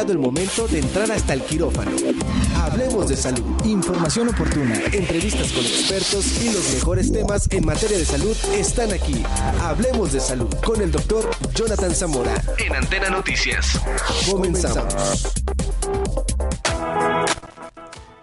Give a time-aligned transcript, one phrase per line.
[0.00, 1.90] Llegado el momento de entrar hasta el quirófano.
[2.56, 3.44] Hablemos de salud.
[3.66, 9.22] Información oportuna, entrevistas con expertos y los mejores temas en materia de salud están aquí.
[9.60, 12.34] Hablemos de salud con el doctor Jonathan Zamora.
[12.58, 13.78] En Antena Noticias.
[14.30, 15.34] Comenzamos.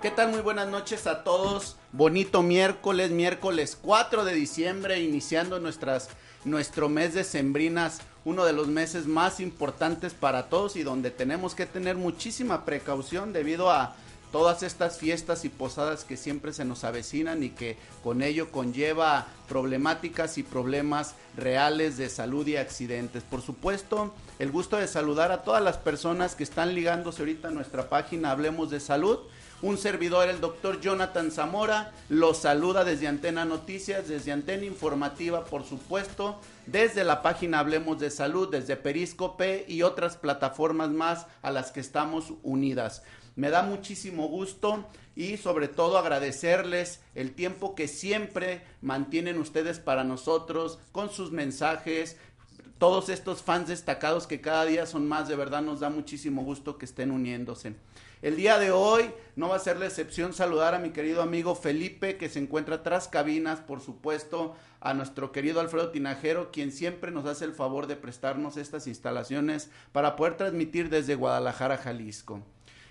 [0.01, 0.29] ¿Qué tal?
[0.31, 1.75] Muy buenas noches a todos.
[1.91, 6.09] Bonito miércoles, miércoles 4 de diciembre, iniciando nuestras,
[6.47, 11.55] nuestro mes de sembrinas, uno de los meses más importantes para todos y donde tenemos
[11.55, 13.95] que tener muchísima precaución debido a
[14.31, 19.27] todas estas fiestas y posadas que siempre se nos avecinan y que con ello conlleva
[19.47, 23.23] problemáticas y problemas reales de salud y accidentes.
[23.23, 27.51] Por supuesto, el gusto de saludar a todas las personas que están ligándose ahorita a
[27.51, 29.19] nuestra página Hablemos de Salud.
[29.63, 35.63] Un servidor, el doctor Jonathan Zamora, los saluda desde Antena Noticias, desde Antena Informativa, por
[35.63, 41.71] supuesto, desde la página Hablemos de Salud, desde Periscope y otras plataformas más a las
[41.71, 43.01] que estamos unidas.
[43.35, 44.85] Me da muchísimo gusto
[45.15, 52.17] y sobre todo agradecerles el tiempo que siempre mantienen ustedes para nosotros con sus mensajes,
[52.77, 56.77] todos estos fans destacados que cada día son más, de verdad nos da muchísimo gusto
[56.77, 57.73] que estén uniéndose.
[58.23, 61.53] El día de hoy no va a ser la excepción saludar a mi querido amigo
[61.53, 67.11] Felipe que se encuentra tras cabinas, por supuesto, a nuestro querido Alfredo Tinajero, quien siempre
[67.11, 72.41] nos hace el favor de prestarnos estas instalaciones para poder transmitir desde Guadalajara, Jalisco.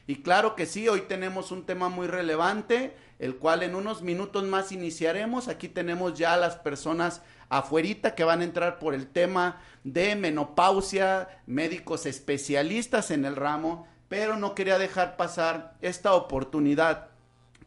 [0.06, 4.44] Y claro que sí, hoy tenemos un tema muy relevante, el cual en unos minutos
[4.44, 5.48] más iniciaremos.
[5.48, 10.14] Aquí tenemos ya a las personas afuerita que van a entrar por el tema de
[10.14, 17.08] menopausia, médicos especialistas en el ramo, pero no quería dejar pasar esta oportunidad,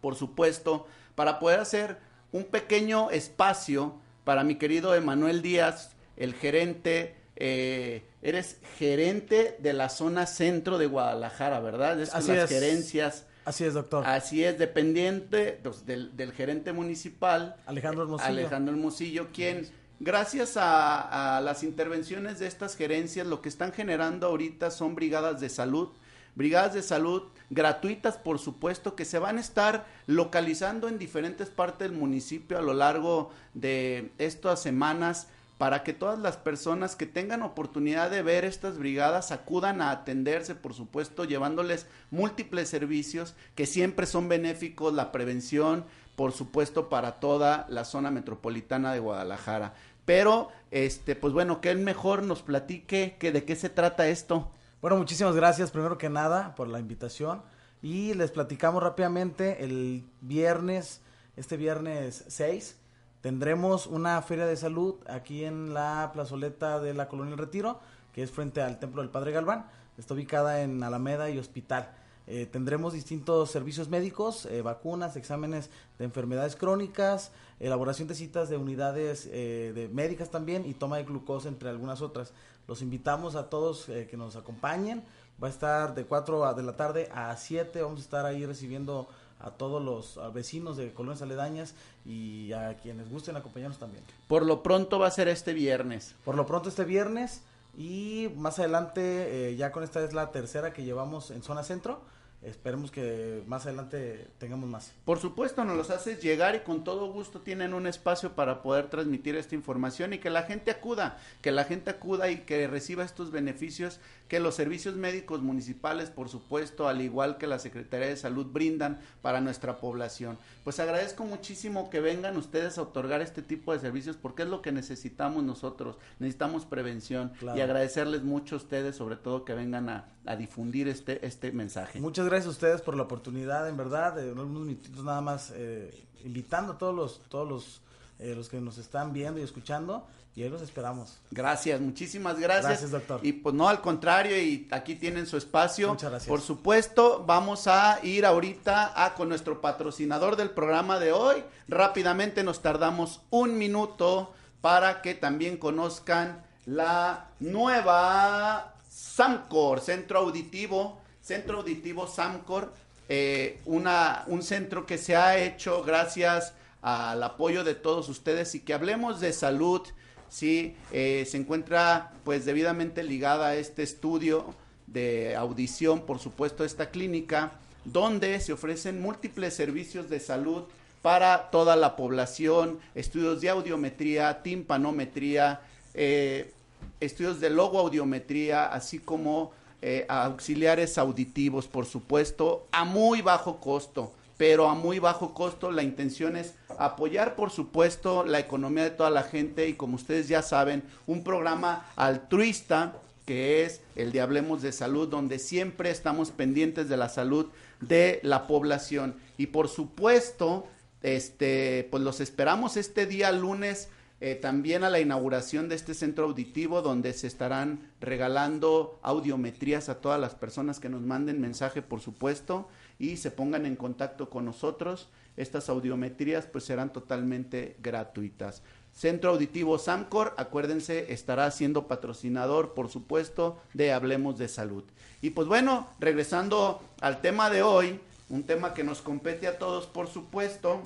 [0.02, 1.98] por supuesto, para poder hacer
[2.32, 9.90] un pequeño espacio para mi querido Emanuel Díaz, el gerente eh, eres gerente de la
[9.90, 12.00] zona centro de Guadalajara, ¿verdad?
[12.00, 12.60] Es Así las es.
[12.60, 13.26] gerencias.
[13.46, 14.06] Así es, doctor.
[14.06, 17.56] Así es, dependiente pues, del, del gerente municipal.
[17.66, 18.30] Alejandro Hermosillo.
[18.30, 19.68] Alejandro Hermosillo, quien,
[20.00, 25.40] gracias a, a las intervenciones de estas gerencias, lo que están generando ahorita son brigadas
[25.40, 25.90] de salud.
[26.36, 31.90] Brigadas de salud gratuitas, por supuesto, que se van a estar localizando en diferentes partes
[31.90, 35.28] del municipio a lo largo de estas semanas
[35.60, 40.56] para que todas las personas que tengan oportunidad de ver estas brigadas acudan a atenderse,
[40.56, 45.84] por supuesto, llevándoles múltiples servicios que siempre son benéficos, la prevención,
[46.16, 49.74] por supuesto, para toda la zona metropolitana de Guadalajara.
[50.06, 54.50] Pero, este, pues bueno, que él mejor nos platique que de qué se trata esto.
[54.82, 57.42] Bueno, muchísimas gracias primero que nada por la invitación
[57.82, 61.02] y les platicamos rápidamente el viernes,
[61.36, 62.78] este viernes 6,
[63.20, 67.82] tendremos una feria de salud aquí en la plazoleta de la Colonia El Retiro,
[68.14, 69.66] que es frente al Templo del Padre Galván,
[69.98, 71.94] está ubicada en Alameda y Hospital.
[72.32, 78.56] Eh, tendremos distintos servicios médicos, eh, vacunas, exámenes de enfermedades crónicas, elaboración de citas de
[78.56, 82.32] unidades eh, de médicas también y toma de glucosa entre algunas otras.
[82.70, 85.04] Los invitamos a todos eh, que nos acompañen.
[85.44, 87.82] Va a estar de 4 de la tarde a 7.
[87.82, 91.74] Vamos a estar ahí recibiendo a todos los vecinos de colonias aledañas
[92.06, 94.04] y a quienes gusten acompañarnos también.
[94.28, 96.14] Por lo pronto va a ser este viernes.
[96.24, 97.42] Por lo pronto este viernes
[97.76, 102.02] y más adelante, eh, ya con esta es la tercera que llevamos en zona centro
[102.42, 104.94] esperemos que más adelante tengamos más.
[105.06, 108.90] Por supuesto, nos los haces llegar y con todo gusto tienen un espacio para poder
[108.90, 113.04] transmitir esta información y que la gente acuda, que la gente acuda y que reciba
[113.04, 114.00] estos beneficios
[114.30, 119.00] que los servicios médicos municipales, por supuesto, al igual que la Secretaría de Salud, brindan
[119.24, 120.38] para nuestra población.
[120.64, 124.62] Pues agradezco muchísimo que vengan ustedes a otorgar este tipo de servicios porque es lo
[124.62, 125.98] que necesitamos nosotros.
[126.20, 130.06] Necesitamos prevención y agradecerles mucho a ustedes, sobre todo que vengan a,
[130.38, 132.00] difundir este, este mensaje.
[132.00, 136.06] Muchas gracias a ustedes por la oportunidad, en verdad, de unos minutitos nada más, eh,
[136.24, 137.82] invitando a todos los, todos los,
[138.20, 140.06] eh, los que nos están viendo y escuchando
[140.36, 141.18] y ahí los esperamos.
[141.32, 142.66] Gracias, muchísimas gracias.
[142.66, 143.20] Gracias, doctor.
[143.24, 145.90] Y pues no, al contrario, y aquí tienen su espacio.
[145.90, 146.30] Muchas gracias.
[146.30, 151.44] Por supuesto, vamos a ir ahorita a con nuestro patrocinador del programa de hoy.
[151.68, 161.58] Rápidamente nos tardamos un minuto para que también conozcan la nueva Samcor, Centro Auditivo, Centro
[161.58, 162.72] Auditivo Samcor,
[163.10, 168.62] eh, una, un centro que se ha hecho gracias al apoyo de todos ustedes y
[168.62, 169.82] que hablemos de salud
[170.30, 174.54] sí eh, se encuentra pues debidamente ligada a este estudio
[174.88, 177.52] de audición, por supuesto, esta clínica,
[177.86, 180.64] donde se ofrecen múltiples servicios de salud
[181.02, 185.62] para toda la población, estudios de audiometría, timpanometría,
[185.94, 186.54] eh,
[187.00, 194.70] estudios de logoaudiometría, así como eh, auxiliares auditivos, por supuesto, a muy bajo costo pero
[194.70, 195.70] a muy bajo costo.
[195.70, 200.30] La intención es apoyar, por supuesto, la economía de toda la gente y como ustedes
[200.30, 202.96] ya saben, un programa altruista
[203.26, 207.48] que es el de Hablemos de Salud, donde siempre estamos pendientes de la salud
[207.82, 209.16] de la población.
[209.38, 210.68] Y por supuesto,
[211.04, 213.90] este, pues los esperamos este día lunes
[214.22, 220.00] eh, también a la inauguración de este centro auditivo donde se estarán regalando audiometrías a
[220.02, 222.70] todas las personas que nos manden mensaje, por supuesto
[223.00, 225.08] y se pongan en contacto con nosotros.
[225.38, 228.62] Estas audiometrías pues serán totalmente gratuitas.
[228.94, 234.84] Centro Auditivo Samcor, acuérdense, estará siendo patrocinador, por supuesto, de Hablemos de Salud.
[235.22, 238.00] Y pues bueno, regresando al tema de hoy,
[238.30, 240.82] un tema que nos compete a todos, por supuesto,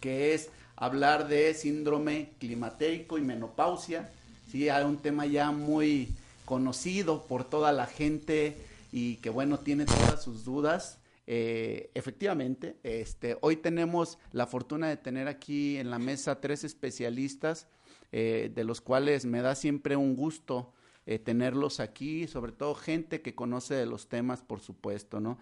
[0.00, 4.10] que es hablar de síndrome climatérico y menopausia.
[4.50, 6.08] Sí, un tema ya muy
[6.44, 8.56] conocido por toda la gente
[8.92, 10.98] y que bueno, tiene todas sus dudas.
[11.26, 17.68] Eh, efectivamente, este, hoy tenemos la fortuna de tener aquí en la mesa tres especialistas,
[18.10, 20.72] eh, de los cuales me da siempre un gusto
[21.06, 25.38] eh, tenerlos aquí, sobre todo gente que conoce de los temas, por supuesto, ¿no?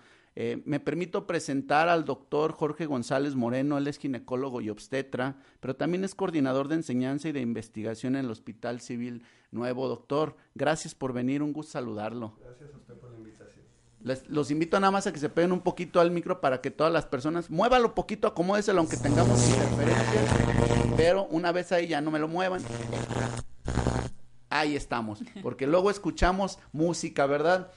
[0.64, 6.02] me permito presentar al doctor Jorge González Moreno, él es ginecólogo y obstetra, pero también
[6.02, 9.88] es coordinador de enseñanza y de investigación en el Hospital Civil Nuevo.
[9.88, 12.38] Doctor, gracias por venir, un gusto saludarlo.
[12.40, 13.59] Gracias a usted por la invitación
[14.28, 16.92] los invito nada más a que se peguen un poquito al micro para que todas
[16.92, 20.24] las personas muévalo poquito, acomódeselo aunque tengamos interferencias,
[20.96, 22.62] pero una vez ahí ya no me lo muevan.
[24.52, 27.70] Ahí estamos, porque luego escuchamos música, ¿verdad?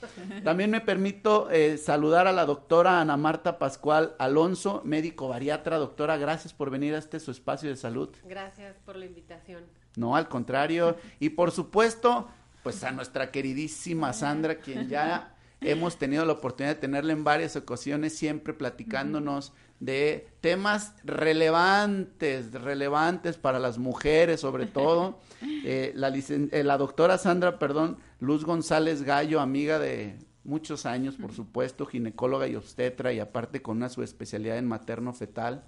[0.43, 5.77] También me permito eh, saludar a la doctora Ana Marta Pascual Alonso, médico bariatra.
[5.77, 8.09] Doctora, gracias por venir a este su espacio de salud.
[8.25, 9.65] Gracias por la invitación.
[9.95, 10.97] No, al contrario.
[11.19, 12.27] Y por supuesto,
[12.63, 15.32] pues a nuestra queridísima Sandra, quien ya
[15.63, 23.37] hemos tenido la oportunidad de tenerla en varias ocasiones, siempre platicándonos de temas relevantes, relevantes
[23.37, 25.19] para las mujeres sobre todo.
[25.41, 31.33] Eh, la, eh, la doctora Sandra, perdón, Luz González Gallo, amiga de muchos años, por
[31.33, 35.63] supuesto, ginecóloga y obstetra y aparte con una subespecialidad en materno fetal,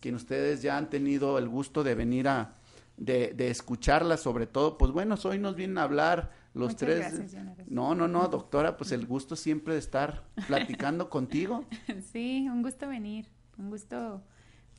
[0.00, 2.56] quien ustedes ya han tenido el gusto de venir a,
[2.96, 7.34] de, de escucharla sobre todo, pues bueno, hoy nos vienen a hablar los tres.
[7.66, 11.64] no, no, no, doctora, pues el gusto siempre de estar platicando contigo.
[12.12, 13.26] Sí, un gusto venir,
[13.58, 14.22] un gusto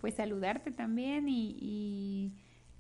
[0.02, 2.34] pues saludarte también y,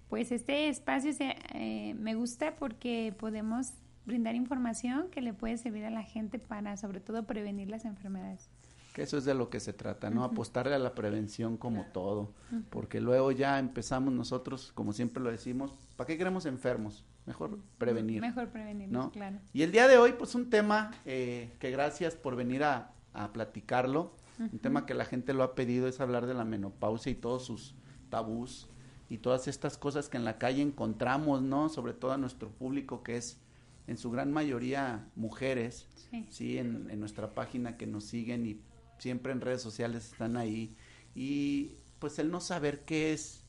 [0.09, 3.73] pues este espacio se, eh, me gusta porque podemos
[4.05, 8.49] brindar información que le puede servir a la gente para sobre todo prevenir las enfermedades.
[8.93, 10.25] Que eso es de lo que se trata, ¿no?
[10.25, 12.33] Apostarle a la prevención como todo,
[12.69, 17.05] porque luego ya empezamos nosotros, como siempre lo decimos, ¿para qué queremos enfermos?
[17.25, 18.21] Mejor prevenir.
[18.21, 19.11] Mejor prevenir, ¿no?
[19.11, 19.39] claro.
[19.53, 22.93] Y el día de hoy, pues un tema eh, que gracias por venir a,
[23.33, 27.15] platicarlo, un tema que la gente lo ha pedido es hablar de la menopausia y
[27.15, 27.75] todos sus
[28.09, 28.69] tabús
[29.09, 31.67] y todas estas cosas que en la calle encontramos, ¿no?
[31.67, 33.39] Sobre todo a nuestro público que es
[33.87, 35.87] en su gran mayoría mujeres,
[36.29, 38.61] sí, en, en nuestra página que nos siguen y
[38.97, 40.75] siempre en redes sociales están ahí
[41.13, 43.40] y pues el no saber qué es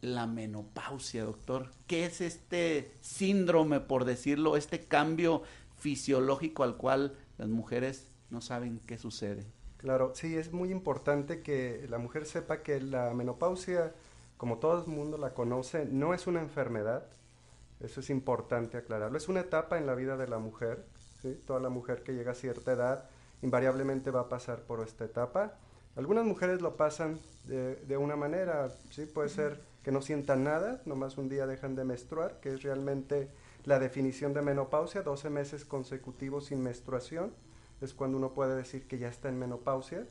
[0.00, 1.70] la menopausia, doctor.
[1.86, 5.42] ¿Qué es este síndrome, por decirlo, este cambio
[5.78, 9.46] fisiológico al cual las mujeres no saben qué sucede?
[9.76, 13.94] Claro, sí, es muy importante que la mujer sepa que la menopausia,
[14.36, 17.06] como todo el mundo la conoce, no es una enfermedad.
[17.80, 19.16] Eso es importante aclararlo.
[19.16, 20.84] Es una etapa en la vida de la mujer.
[21.46, 23.08] Toda la mujer que llega a cierta edad
[23.42, 25.54] invariablemente va a pasar por esta etapa.
[25.96, 29.06] Algunas mujeres lo pasan de, de una manera, ¿sí?
[29.06, 33.30] puede ser que no sientan nada, nomás un día dejan de menstruar, que es realmente
[33.64, 37.32] la definición de menopausia, 12 meses consecutivos sin menstruación
[37.80, 40.06] es cuando uno puede decir que ya está en menopausia,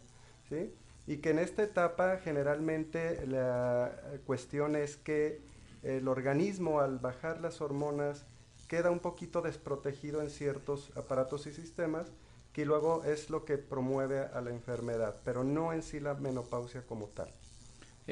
[0.49, 0.73] ¿sí?
[1.07, 3.91] Y que en esta etapa generalmente la
[4.25, 5.41] cuestión es que
[5.83, 8.25] el organismo al bajar las hormonas
[8.67, 12.11] queda un poquito desprotegido en ciertos aparatos y sistemas
[12.53, 16.85] que luego es lo que promueve a la enfermedad, pero no en sí la menopausia
[16.85, 17.31] como tal.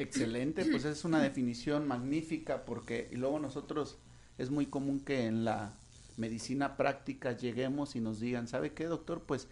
[0.00, 3.98] Excelente, pues es una definición magnífica porque y luego nosotros
[4.38, 5.72] es muy común que en la
[6.16, 9.22] medicina práctica lleguemos y nos digan, ¿sabe qué, doctor?
[9.22, 9.48] Pues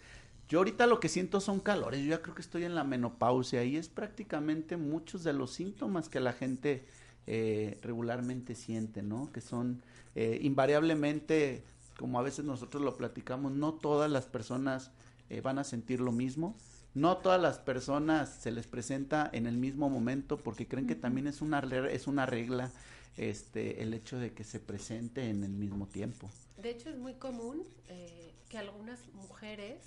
[0.47, 3.63] yo ahorita lo que siento son calores, yo ya creo que estoy en la menopausia
[3.65, 6.85] y es prácticamente muchos de los síntomas que la gente
[7.25, 9.29] eh, regularmente siente, ¿no?
[9.33, 9.81] Que son
[10.15, 11.63] eh, invariablemente,
[11.97, 14.91] como a veces nosotros lo platicamos, no todas las personas
[15.29, 16.55] eh, van a sentir lo mismo,
[16.97, 21.27] no todas las personas se les presenta en el mismo momento porque creen que también
[21.27, 21.59] es una,
[21.91, 22.71] es una regla
[23.17, 26.27] este, el hecho de que se presente en el mismo tiempo.
[26.57, 29.79] De hecho, es muy común eh, que algunas mujeres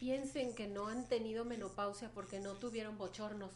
[0.00, 3.52] piensen que no han tenido menopausia porque no tuvieron bochornos,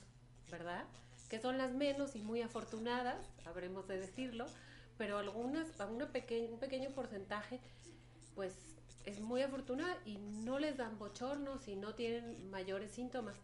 [0.50, 0.84] ¿verdad?
[1.30, 3.16] Que son las menos y muy afortunadas,
[3.46, 4.44] habremos de decirlo,
[4.98, 7.60] pero algunas, a un pequeño porcentaje,
[8.34, 8.52] pues
[9.04, 13.36] es muy afortunada y no les dan bochornos y no tienen mayores síntomas.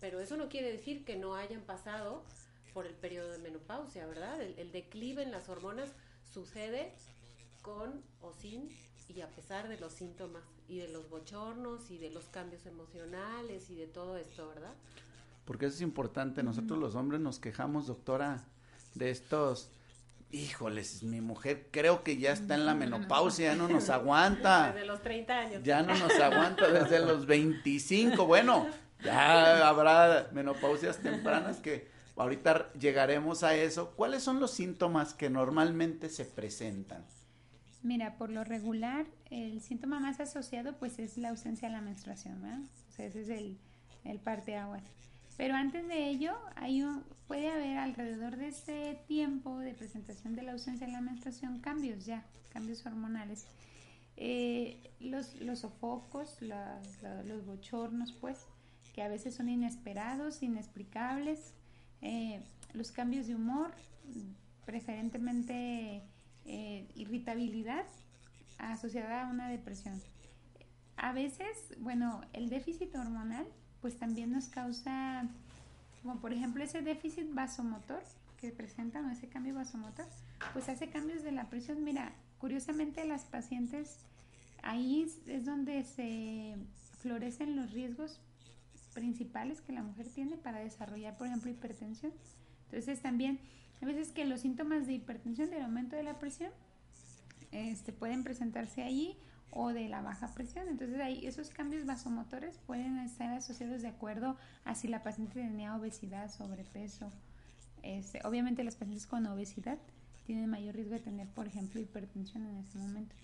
[0.00, 2.24] Pero eso no quiere decir que no hayan pasado
[2.72, 4.40] por el periodo de menopausia, ¿verdad?
[4.40, 5.90] el declive en las hormonas
[6.32, 6.92] sucede
[7.62, 8.68] con o sin
[9.08, 13.70] y a pesar de los síntomas y de los bochornos y de los cambios emocionales
[13.70, 14.74] y de todo esto, ¿verdad?
[15.44, 16.42] Porque eso es importante.
[16.42, 18.44] Nosotros los hombres nos quejamos, doctora,
[18.94, 19.70] de estos
[20.30, 24.72] híjoles, mi mujer creo que ya está en la menopausia, ya no nos aguanta.
[24.72, 25.62] Desde los 30 años.
[25.62, 28.26] Ya no nos aguanta desde los 25.
[28.26, 28.66] Bueno,
[29.02, 33.92] ya habrá menopausias tempranas que ahorita llegaremos a eso.
[33.96, 37.04] ¿Cuáles son los síntomas que normalmente se presentan?
[37.82, 42.42] Mira, por lo regular, el síntoma más asociado pues es la ausencia de la menstruación,
[42.42, 42.60] ¿verdad?
[42.88, 43.58] O sea, ese es el,
[44.04, 44.20] el
[44.56, 44.80] agua.
[45.38, 50.42] Pero antes de ello, hay un, puede haber alrededor de ese tiempo de presentación de
[50.42, 53.46] la ausencia de la menstruación cambios ya, cambios hormonales.
[54.16, 58.46] Eh, los, los sofocos, los bochornos, pues,
[58.92, 61.54] que a veces son inesperados, inexplicables,
[62.02, 62.42] eh,
[62.72, 63.70] los cambios de humor,
[64.66, 66.02] preferentemente
[66.46, 67.86] eh, irritabilidad
[68.58, 70.02] asociada a una depresión.
[70.96, 73.46] A veces, bueno, el déficit hormonal
[73.80, 75.28] pues también nos causa,
[76.02, 78.02] como por ejemplo ese déficit vasomotor
[78.40, 80.06] que presentan, ese cambio vasomotor,
[80.52, 81.82] pues hace cambios de la presión.
[81.84, 83.98] Mira, curiosamente las pacientes,
[84.62, 86.56] ahí es donde se
[87.00, 88.20] florecen los riesgos
[88.94, 92.12] principales que la mujer tiene para desarrollar, por ejemplo, hipertensión.
[92.66, 93.38] Entonces también
[93.80, 96.50] a veces que los síntomas de hipertensión, del aumento de la presión,
[97.52, 99.16] este, pueden presentarse allí
[99.50, 100.68] o de la baja presión.
[100.68, 105.74] Entonces ahí esos cambios vasomotores pueden estar asociados de acuerdo a si la paciente tenía
[105.76, 107.10] obesidad, sobrepeso.
[107.82, 109.78] Este, obviamente las pacientes con obesidad
[110.26, 113.14] tienen mayor riesgo de tener, por ejemplo, hipertensión en ese momento.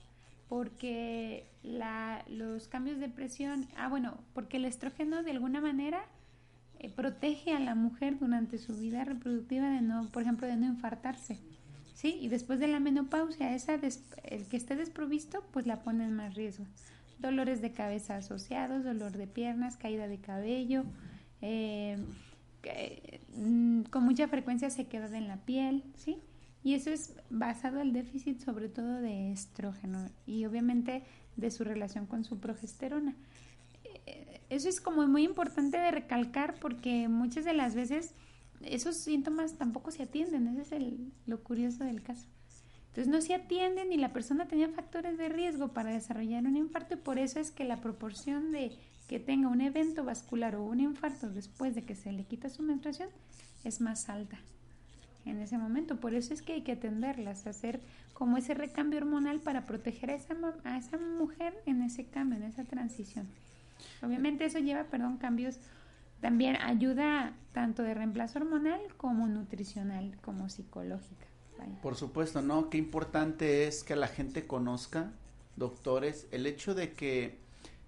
[0.48, 6.04] Porque la, los cambios de presión, ah bueno, porque el estrógeno de alguna manera
[6.78, 10.66] eh, protege a la mujer durante su vida reproductiva de no, por ejemplo, de no
[10.66, 11.38] infartarse.
[12.04, 12.18] ¿Sí?
[12.20, 16.34] Y después de la menopausia, esa el que esté desprovisto, pues la pone en más
[16.34, 16.66] riesgo.
[17.18, 20.84] Dolores de cabeza asociados, dolor de piernas, caída de cabello,
[21.40, 21.96] eh,
[23.34, 26.18] mm, con mucha frecuencia sequedad en la piel, ¿sí?
[26.62, 31.04] Y eso es basado el déficit sobre todo de estrógeno y obviamente
[31.36, 33.16] de su relación con su progesterona
[34.50, 38.14] eso es como muy importante de recalcar porque muchas de las veces
[38.66, 42.26] esos síntomas tampoco se atienden, ese es el, lo curioso del caso.
[42.88, 46.94] Entonces no se atienden y la persona tenía factores de riesgo para desarrollar un infarto
[46.94, 48.70] y por eso es que la proporción de
[49.08, 52.62] que tenga un evento vascular o un infarto después de que se le quita su
[52.62, 53.08] menstruación
[53.64, 54.38] es más alta
[55.24, 55.96] en ese momento.
[55.96, 57.80] Por eso es que hay que atenderlas, hacer
[58.12, 62.44] como ese recambio hormonal para proteger a esa, a esa mujer en ese cambio, en
[62.44, 63.26] esa transición.
[64.02, 65.56] Obviamente eso lleva, perdón, cambios
[66.20, 71.26] también ayuda tanto de reemplazo hormonal como nutricional, como psicológica.
[71.82, 72.68] Por supuesto, ¿no?
[72.68, 75.12] Qué importante es que la gente conozca,
[75.56, 77.38] doctores, el hecho de que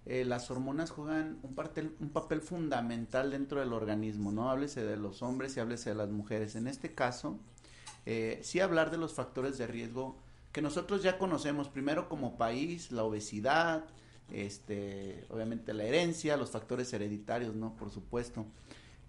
[0.07, 1.57] eh, las hormonas juegan un,
[2.01, 4.51] un papel fundamental dentro del organismo, ¿no?
[4.51, 6.55] Háblese de los hombres y háblese de las mujeres.
[6.55, 7.39] En este caso,
[8.07, 10.17] eh, sí hablar de los factores de riesgo
[10.53, 13.85] que nosotros ya conocemos, primero como país, la obesidad,
[14.31, 17.77] este, obviamente la herencia, los factores hereditarios, ¿no?
[17.77, 18.47] Por supuesto.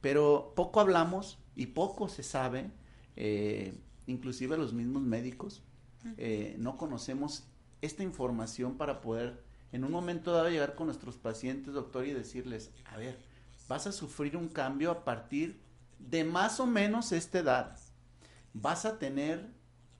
[0.01, 2.71] Pero poco hablamos y poco se sabe,
[3.15, 3.73] eh,
[4.05, 5.63] inclusive los mismos médicos,
[6.17, 7.47] eh, no conocemos
[7.81, 12.71] esta información para poder en un momento dado llegar con nuestros pacientes, doctor, y decirles,
[12.85, 13.17] a ver,
[13.67, 15.59] vas a sufrir un cambio a partir
[15.99, 17.77] de más o menos esta edad.
[18.53, 19.49] Vas a tener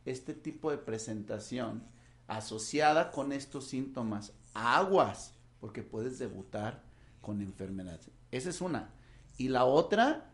[0.06, 1.84] este tipo de presentación
[2.28, 6.84] asociada con estos síntomas aguas, porque puedes debutar
[7.22, 8.10] con enfermedades.
[8.32, 8.90] Esa es una.
[9.38, 10.32] Y la otra,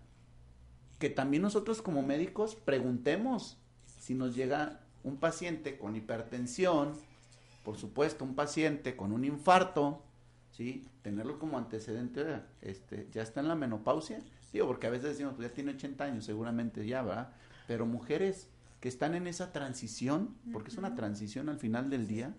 [1.00, 3.58] que también nosotros como médicos preguntemos
[4.00, 6.94] si nos llega un paciente con hipertensión,
[7.64, 10.04] por supuesto, un paciente con un infarto,
[10.52, 10.88] ¿sí?
[11.02, 14.20] Tenerlo como antecedente, este, ya está en la menopausia,
[14.52, 17.34] digo, porque a veces decimos, pues ya tiene 80 años, seguramente ya, va,
[17.68, 18.50] Pero mujeres
[18.80, 22.36] que están en esa transición, porque es una transición al final del día,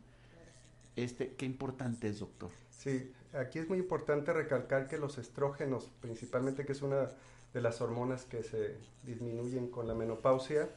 [0.97, 2.51] este, ¿Qué importante es, doctor?
[2.71, 7.09] Sí, aquí es muy importante recalcar que los estrógenos, principalmente que es una
[7.53, 10.69] de las hormonas que se disminuyen con la menopausia,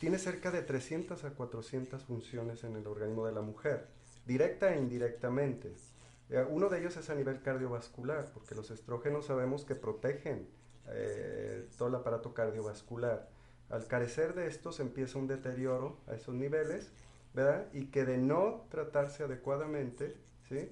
[0.00, 3.86] tiene cerca de 300 a 400 funciones en el organismo de la mujer,
[4.26, 5.72] directa e indirectamente.
[6.30, 10.48] Eh, uno de ellos es a nivel cardiovascular, porque los estrógenos sabemos que protegen
[10.88, 13.28] eh, todo el aparato cardiovascular.
[13.68, 16.90] Al carecer de estos empieza un deterioro a esos niveles
[17.72, 20.16] Y que de no tratarse adecuadamente,
[20.48, 20.70] ¿sí?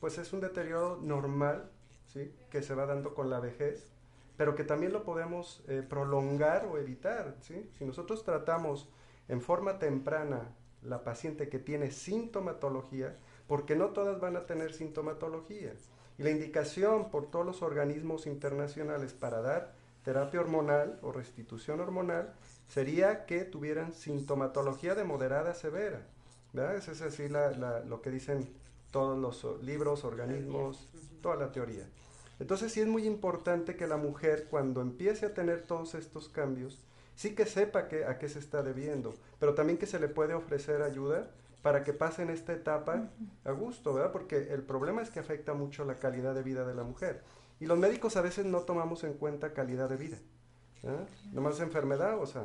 [0.00, 1.70] Pues es un deterioro normal,
[2.06, 2.34] ¿sí?
[2.50, 3.92] Que se va dando con la vejez,
[4.36, 7.70] pero que también lo podemos eh, prolongar o evitar, ¿sí?
[7.78, 8.88] Si nosotros tratamos
[9.28, 13.16] en forma temprana la paciente que tiene sintomatología,
[13.46, 15.72] porque no todas van a tener sintomatología.
[16.18, 22.34] Y la indicación por todos los organismos internacionales para dar terapia hormonal o restitución hormonal
[22.68, 26.06] sería que tuvieran sintomatología de moderada a severa.
[26.52, 26.76] ¿Verdad?
[26.76, 28.48] Es así lo que dicen
[28.90, 30.88] todos los libros, organismos,
[31.20, 31.88] toda la teoría.
[32.38, 36.82] Entonces sí es muy importante que la mujer cuando empiece a tener todos estos cambios,
[37.14, 40.34] sí que sepa que, a qué se está debiendo, pero también que se le puede
[40.34, 41.30] ofrecer ayuda
[41.62, 43.08] para que pasen esta etapa
[43.44, 44.10] a gusto, ¿verdad?
[44.10, 47.22] Porque el problema es que afecta mucho la calidad de vida de la mujer.
[47.60, 50.18] Y los médicos a veces no tomamos en cuenta calidad de vida.
[50.82, 51.06] ¿eh?
[51.32, 52.44] Nomás enfermedad o sea,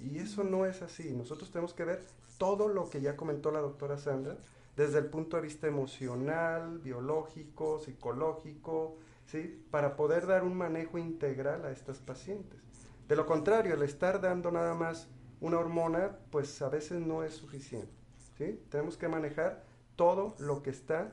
[0.00, 1.12] y eso no es así.
[1.12, 2.00] Nosotros tenemos que ver
[2.42, 4.36] todo lo que ya comentó la doctora Sandra,
[4.74, 9.64] desde el punto de vista emocional, biológico, psicológico, ¿sí?
[9.70, 12.60] Para poder dar un manejo integral a estas pacientes.
[13.06, 15.08] De lo contrario, el estar dando nada más
[15.40, 17.94] una hormona, pues a veces no es suficiente,
[18.36, 18.60] ¿sí?
[18.70, 19.62] Tenemos que manejar
[19.94, 21.10] todo lo que está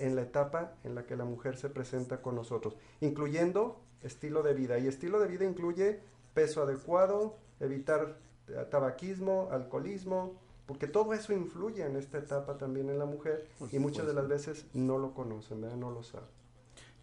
[0.00, 4.54] en la etapa en la que la mujer se presenta con nosotros, incluyendo estilo de
[4.54, 4.76] vida.
[4.80, 6.00] Y estilo de vida incluye
[6.34, 8.18] peso adecuado, evitar
[8.70, 14.06] tabaquismo, alcoholismo, porque todo eso influye en esta etapa también en la mujer y muchas
[14.06, 16.28] de las veces no lo conocen, no lo saben.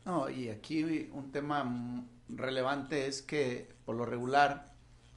[0.05, 4.73] No, y aquí un tema relevante es que por lo regular,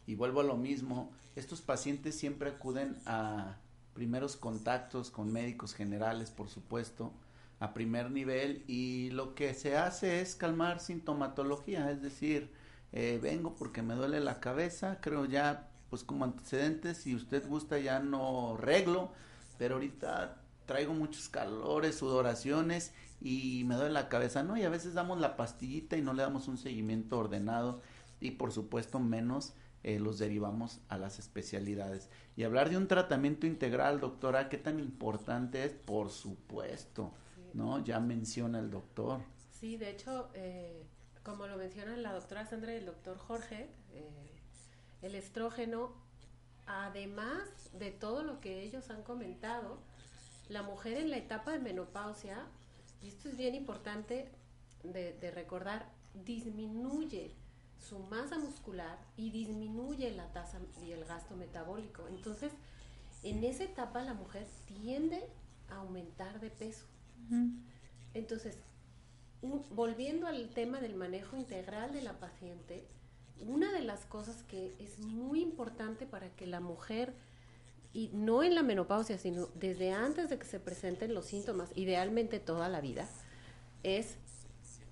[0.07, 3.57] y vuelvo a lo mismo, estos pacientes siempre acuden a
[3.95, 7.13] primeros contactos con médicos generales, por supuesto,
[7.61, 12.53] a primer nivel, y lo que se hace es calmar sintomatología, es decir,
[12.93, 17.79] eh, vengo porque me duele la cabeza, creo ya, pues como antecedentes, si usted gusta
[17.79, 19.13] ya no reglo,
[19.59, 24.57] pero ahorita traigo muchos calores, sudoraciones y me duele la cabeza, ¿no?
[24.57, 27.81] Y a veces damos la pastillita y no le damos un seguimiento ordenado
[28.19, 29.55] y por supuesto menos
[29.85, 32.11] eh, los derivamos a las especialidades.
[32.35, 35.75] Y hablar de un tratamiento integral, doctora, ¿qué tan importante es?
[35.75, 37.13] Por supuesto,
[37.53, 37.85] ¿no?
[37.85, 39.21] Ya menciona el doctor.
[39.53, 40.89] Sí, de hecho, eh,
[41.23, 44.34] como lo mencionan la doctora Sandra y el doctor Jorge, eh,
[45.05, 45.93] el estrógeno,
[46.67, 49.79] además de todo lo que ellos han comentado,
[50.49, 52.39] la mujer en la etapa de menopausia,
[53.03, 54.31] y esto es bien importante
[54.83, 55.87] de, recordar,
[56.25, 57.33] disminuye
[57.79, 62.07] su masa muscular y disminuye la tasa y el gasto metabólico.
[62.09, 62.53] Entonces,
[63.23, 65.23] en esa etapa la mujer tiende
[65.71, 66.85] a aumentar de peso.
[68.15, 68.59] Entonces,
[69.71, 72.87] volviendo al tema del manejo integral de la paciente,
[73.41, 77.15] una de las cosas que es muy importante para que la mujer,
[77.93, 82.41] y no en la menopausia, sino desde antes de que se presenten los síntomas, idealmente
[82.41, 83.09] toda la vida,
[83.83, 84.17] es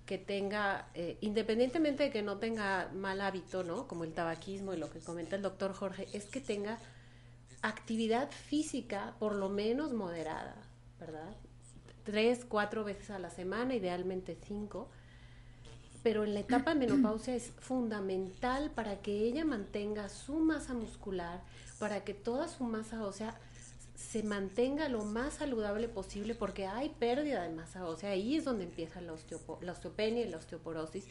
[0.07, 3.89] que tenga, eh, independientemente de que no tenga mal hábito, ¿no?
[3.89, 6.79] Como el tabaquismo y lo que comenta el doctor Jorge, es que tenga
[7.63, 10.57] actividad física por lo menos moderada,
[10.99, 11.37] ¿verdad?
[12.05, 14.91] Tres, cuatro veces a la semana, idealmente cinco.
[16.03, 21.43] Pero en la etapa de menopausia es fundamental para que ella mantenga su masa muscular,
[21.79, 23.39] para que toda su masa ósea
[23.95, 28.65] se mantenga lo más saludable posible porque hay pérdida de masa ósea, ahí es donde
[28.65, 29.15] empieza la,
[29.61, 31.07] la osteopenia y la osteoporosis.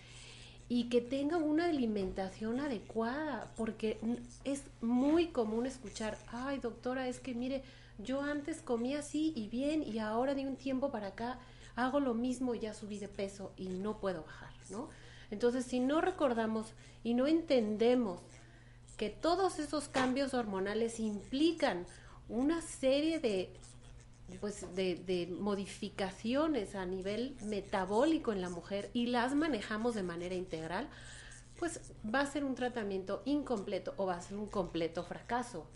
[0.67, 3.99] Y que tenga una alimentación adecuada, porque
[4.45, 7.63] es muy común escuchar, ay doctora, es que mire,
[7.97, 11.39] yo antes comía así y bien y ahora de un tiempo para acá
[11.75, 14.50] hago lo mismo y ya subí de peso y no puedo bajar,
[15.29, 18.19] Entonces, si no recordamos y no entendemos
[18.97, 21.85] que todos esos cambios hormonales implican
[22.29, 23.53] una serie de
[24.39, 30.87] pues de, modificaciones a nivel metabólico en la mujer y las manejamos de manera integral,
[31.59, 31.81] pues
[32.13, 35.67] va a ser un tratamiento incompleto o va a ser un completo fracaso,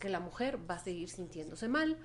[0.00, 1.98] que la mujer va a seguir sintiéndose mal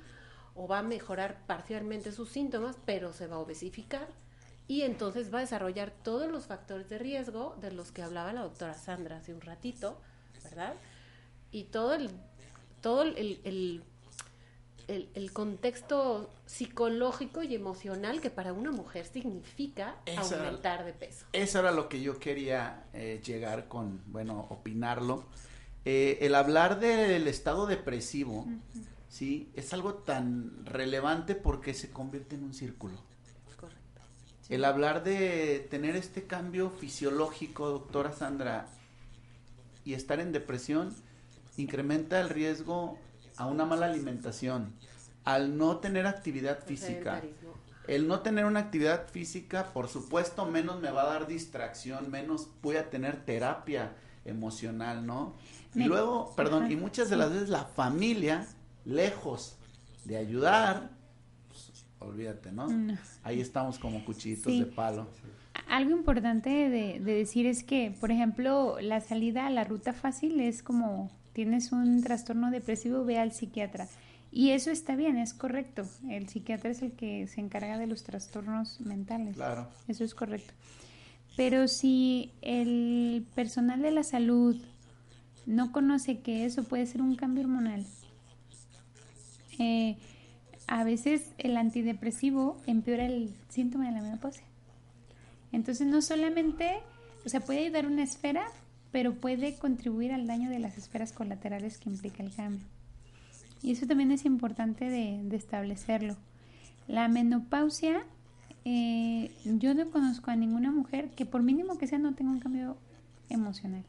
[0.53, 4.07] o va a mejorar parcialmente sus síntomas, pero se va a obesificar
[4.67, 8.41] y entonces va a desarrollar todos los factores de riesgo de los que hablaba la
[8.41, 9.99] doctora Sandra hace un ratito,
[10.43, 10.73] ¿verdad?
[11.51, 12.09] Y todo el,
[12.81, 13.83] todo el
[14.87, 21.25] el, contexto psicológico y emocional que para una mujer significa aumentar de peso.
[21.33, 25.25] Eso era lo que yo quería eh, llegar con, bueno, opinarlo.
[25.83, 28.47] Eh, el hablar del estado depresivo,
[29.07, 32.95] sí, es algo tan relevante porque se convierte en un círculo.
[34.47, 38.67] El hablar de tener este cambio fisiológico, doctora Sandra,
[39.83, 40.93] y estar en depresión,
[41.57, 42.99] incrementa el riesgo
[43.37, 44.73] a una mala alimentación,
[45.23, 47.23] al no tener actividad física.
[47.87, 52.47] El no tener una actividad física, por supuesto, menos me va a dar distracción, menos
[52.61, 53.93] voy a tener terapia
[54.25, 55.35] emocional, ¿no?
[55.75, 58.47] Y luego, perdón, y muchas de las veces la familia,
[58.85, 59.57] lejos
[60.03, 60.89] de ayudar,
[62.05, 62.67] olvídate, ¿no?
[63.23, 65.07] Ahí estamos como cuchillitos de palo.
[65.67, 70.39] Algo importante de, de decir es que, por ejemplo, la salida a la ruta fácil
[70.39, 73.87] es como tienes un trastorno depresivo, ve al psiquiatra.
[74.31, 75.85] Y eso está bien, es correcto.
[76.09, 79.35] El psiquiatra es el que se encarga de los trastornos mentales.
[79.35, 79.67] Claro.
[79.87, 80.53] Eso es correcto.
[81.35, 84.57] Pero si el personal de la salud
[85.45, 87.85] no conoce que eso puede ser un cambio hormonal,
[89.59, 89.97] eh,
[90.67, 94.43] a veces el antidepresivo empeora el síntoma de la menopausia.
[95.51, 96.79] Entonces no solamente,
[97.25, 98.45] o sea, puede ayudar una esfera,
[98.91, 102.65] pero puede contribuir al daño de las esferas colaterales que implica el cambio.
[103.61, 106.15] Y eso también es importante de, establecerlo.
[106.87, 108.03] La menopausia,
[108.63, 112.39] eh, yo no conozco a ninguna mujer que por mínimo que sea no tenga un
[112.39, 112.77] cambio
[113.29, 113.83] emocional.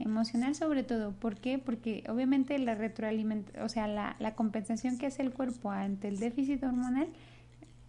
[0.00, 1.58] Emocional sobre todo, ¿por qué?
[1.58, 6.18] Porque obviamente la retroalimentación, o sea, la, la compensación que hace el cuerpo ante el
[6.18, 7.08] déficit hormonal,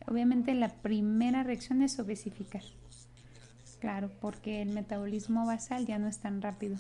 [0.08, 2.64] obviamente la primera reacción es obesificar.
[3.80, 6.76] Claro, porque el metabolismo basal ya no es tan rápido.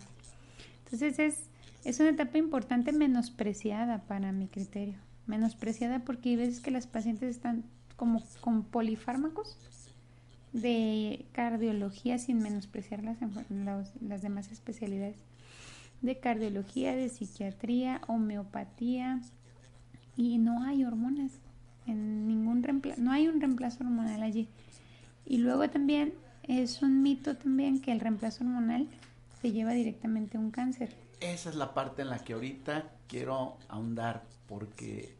[0.83, 1.37] Entonces es,
[1.85, 4.97] es una etapa importante menospreciada para mi criterio.
[5.27, 7.63] Menospreciada porque hay veces que las pacientes están
[7.95, 9.57] como con polifármacos
[10.53, 13.17] de cardiología sin menospreciar las,
[14.01, 15.15] las demás especialidades.
[16.01, 19.21] De cardiología, de psiquiatría, homeopatía
[20.17, 21.31] y no hay hormonas
[21.87, 24.47] en ningún reemplazo, no hay un reemplazo hormonal allí.
[25.25, 28.87] Y luego también es un mito también que el reemplazo hormonal
[29.41, 30.93] se lleva directamente a un cáncer.
[31.19, 35.15] Esa es la parte en la que ahorita quiero ahondar porque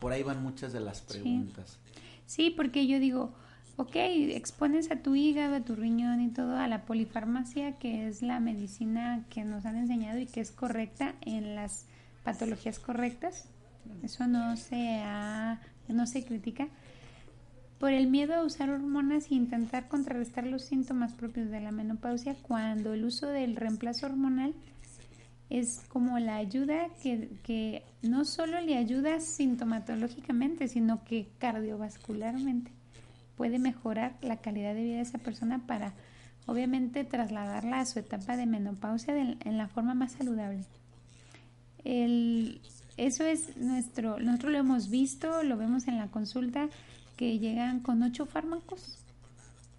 [0.00, 1.78] por ahí van muchas de las preguntas.
[2.26, 3.32] Sí, porque yo digo,
[3.76, 8.22] ok, expones a tu hígado, a tu riñón y todo a la polifarmacia, que es
[8.22, 11.86] la medicina que nos han enseñado y que es correcta en las
[12.24, 13.48] patologías correctas.
[14.02, 15.02] Eso no se,
[15.88, 16.68] no se critica
[17.78, 22.36] por el miedo a usar hormonas e intentar contrarrestar los síntomas propios de la menopausia
[22.42, 24.54] cuando el uso del reemplazo hormonal
[25.50, 32.70] es como la ayuda que, que no solo le ayuda sintomatológicamente, sino que cardiovascularmente
[33.42, 35.94] puede mejorar la calidad de vida de esa persona para
[36.46, 40.64] obviamente trasladarla a su etapa de menopausia en la forma más saludable.
[41.82, 42.60] El,
[42.96, 46.68] eso es nuestro, nosotros lo hemos visto, lo vemos en la consulta,
[47.16, 49.04] que llegan con ocho fármacos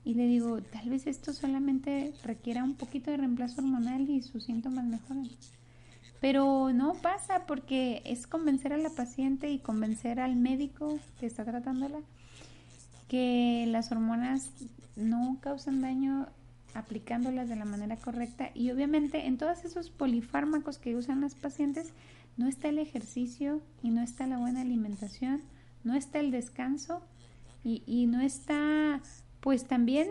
[0.03, 4.43] y le digo, tal vez esto solamente requiera un poquito de reemplazo hormonal y sus
[4.43, 5.29] síntomas mejoran.
[6.19, 11.45] Pero no pasa porque es convencer a la paciente y convencer al médico que está
[11.45, 12.01] tratándola
[13.13, 14.49] que las hormonas
[14.95, 16.29] no causan daño
[16.73, 21.93] aplicándolas de la manera correcta y obviamente en todos esos polifármacos que usan las pacientes
[22.37, 25.43] no está el ejercicio y no está la buena alimentación,
[25.83, 27.03] no está el descanso
[27.63, 28.99] y, y no está
[29.41, 30.07] pues también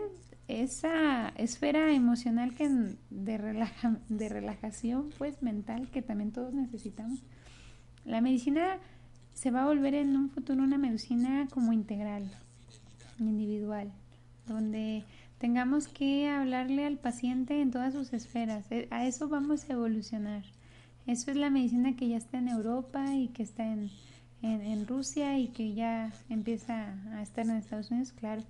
[0.47, 2.69] esa esfera emocional que
[3.09, 7.19] de, relaja, de relajación pues mental que también todos necesitamos.
[8.05, 8.77] La medicina
[9.33, 12.31] se va a volver en un futuro una medicina como integral,
[13.19, 13.91] individual,
[14.47, 15.03] donde
[15.37, 18.65] tengamos que hablarle al paciente en todas sus esferas.
[18.71, 20.43] E, a eso vamos a evolucionar.
[21.05, 23.91] Eso es la medicina que ya está en Europa y que está en,
[24.41, 28.43] en, Rusia y que ya empieza a estar en Estados Unidos, claro.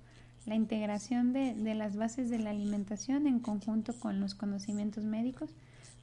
[0.46, 5.50] La integración de, de las bases de la alimentación en conjunto con los conocimientos médicos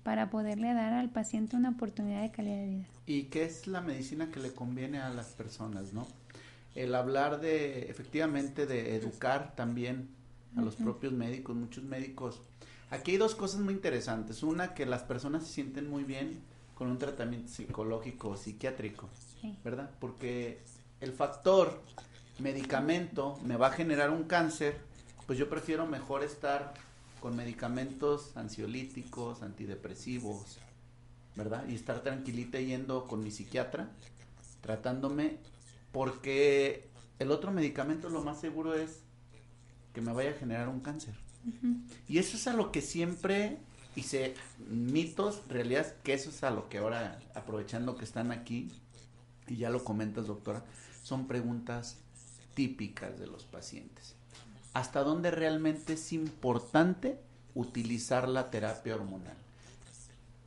[0.04, 2.86] para poderle dar al paciente una oportunidad de calidad de vida.
[3.06, 6.08] ¿Y qué es la medicina que le conviene a las personas, no?
[6.76, 10.10] El hablar de, efectivamente, de educar también
[10.58, 12.42] a los propios médicos, muchos médicos.
[12.90, 14.44] Aquí hay dos cosas muy interesantes.
[14.44, 16.42] Una, que las personas se sienten muy bien
[16.76, 19.10] con un tratamiento psicológico o psiquiátrico,
[19.64, 19.92] ¿verdad?
[20.00, 20.62] Porque
[21.00, 21.82] el factor
[22.40, 24.80] medicamento me va a generar un cáncer,
[25.28, 26.74] pues yo prefiero mejor estar
[27.20, 30.58] con medicamentos ansiolíticos, antidepresivos,
[31.36, 31.64] ¿verdad?
[31.68, 33.90] Y estar tranquilita yendo con mi psiquiatra,
[34.62, 35.38] tratándome,
[35.92, 39.00] porque el otro medicamento lo más seguro es
[39.94, 41.16] que me vaya a generar un cáncer.
[42.08, 43.58] Y eso es a lo que siempre
[43.96, 44.36] hice
[44.70, 48.72] mitos, realidad, que eso es a lo que ahora, aprovechando que están aquí,
[49.48, 50.64] y ya lo comentas, doctora,
[51.04, 51.98] son preguntas
[52.54, 54.16] típicas de los pacientes.
[54.74, 57.20] ¿Hasta dónde realmente es importante
[57.56, 59.36] utilizar la terapia hormonal?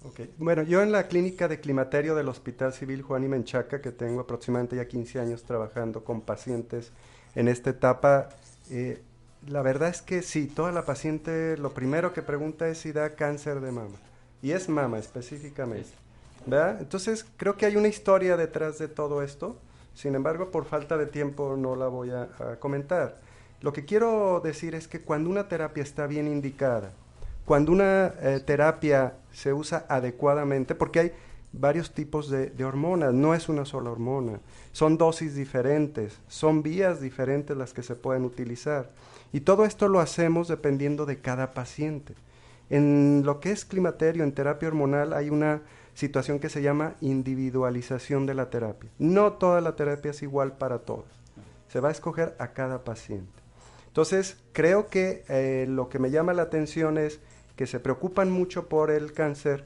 [0.05, 0.35] Okay.
[0.39, 4.21] Bueno, yo en la clínica de climaterio del Hospital Civil Juan y Menchaca, que tengo
[4.21, 6.93] aproximadamente ya 15 años trabajando con pacientes
[7.35, 8.29] en esta etapa,
[8.71, 9.03] eh,
[9.49, 13.15] la verdad es que sí, toda la paciente lo primero que pregunta es si da
[13.15, 13.97] cáncer de mama.
[14.43, 16.05] Y es mama específicamente.
[16.47, 16.81] ¿verdad?
[16.81, 19.57] Entonces creo que hay una historia detrás de todo esto.
[19.95, 23.21] Sin embargo, por falta de tiempo no la voy a, comentar.
[23.61, 26.93] Lo que quiero decir es que cuando una terapia está bien indicada,
[27.45, 31.13] cuando una eh, terapia se usa adecuadamente, porque hay
[31.53, 34.41] varios tipos de, hormonas, no es una sola hormona,
[34.73, 38.91] son dosis diferentes, son vías diferentes las que se pueden utilizar.
[39.33, 42.15] Y todo esto lo hacemos dependiendo de cada paciente.
[42.71, 45.63] En lo que es climaterio, en terapia hormonal, hay una
[45.95, 48.91] situación que se llama individualización de la terapia.
[48.99, 51.07] No toda la terapia es igual para todos.
[51.69, 53.45] Se va a escoger a cada paciente.
[53.89, 57.21] Entonces, creo que eh, lo que me llama la atención es
[57.57, 59.65] que se preocupan mucho por el cáncer,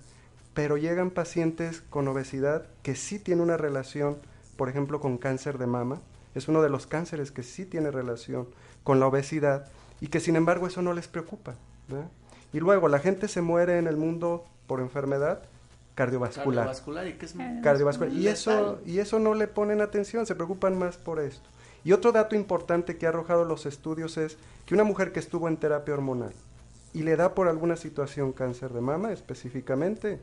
[0.54, 4.18] pero llegan pacientes con obesidad que sí tiene una relación,
[4.56, 6.00] por ejemplo, con cáncer de mama.
[6.34, 8.48] Es uno de los cánceres que sí tiene relación
[8.84, 9.66] con la obesidad
[10.00, 11.54] y que sin embargo eso no les preocupa.
[12.52, 15.42] Y luego la gente se muere en el mundo por enfermedad
[15.94, 16.66] cardiovascular.
[16.66, 18.12] Cardiovascular y, es cardiovascular.
[18.12, 21.48] y eso y eso no le ponen atención, se preocupan más por esto.
[21.82, 25.48] Y otro dato importante que ha arrojado los estudios es que una mujer que estuvo
[25.48, 26.32] en terapia hormonal
[26.94, 30.20] y le da por alguna situación cáncer de mama específicamente,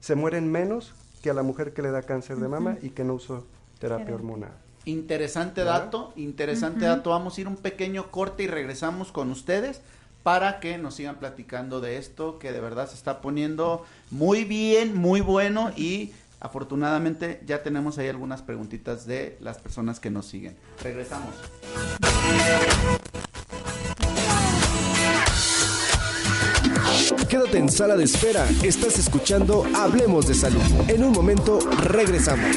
[0.00, 3.04] se mueren menos que a la mujer que le da cáncer de mama y que
[3.04, 3.44] no usó
[3.78, 4.52] terapia hormonal.
[4.84, 7.10] Interesante dato, interesante dato.
[7.10, 9.82] Vamos a ir un pequeño corte y regresamos con ustedes
[10.22, 14.96] para que nos sigan platicando de esto que de verdad se está poniendo muy bien,
[14.96, 20.56] muy bueno y afortunadamente ya tenemos ahí algunas preguntitas de las personas que nos siguen.
[20.82, 21.34] Regresamos.
[27.28, 28.46] Quédate en sala de espera.
[28.62, 30.62] Estás escuchando Hablemos de Salud.
[30.88, 32.56] En un momento regresamos.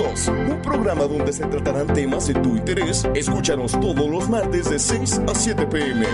[0.00, 3.06] Un programa donde se tratarán temas de tu interés.
[3.14, 6.06] Escúchanos todos los martes de 6 a 7 pm.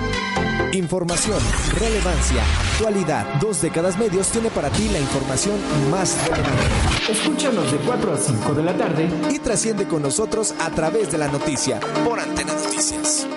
[0.73, 1.39] Información,
[1.79, 3.41] relevancia, actualidad.
[3.41, 5.55] Dos décadas medios tiene para ti la información
[5.91, 7.13] más relevante.
[7.13, 11.19] Escúchanos de 4 a 5 de la tarde y trasciende con nosotros a través de
[11.19, 13.29] la noticia por Antena Noticias.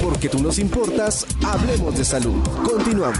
[0.00, 2.46] Porque tú nos importas, hablemos de salud.
[2.64, 3.18] Continuamos.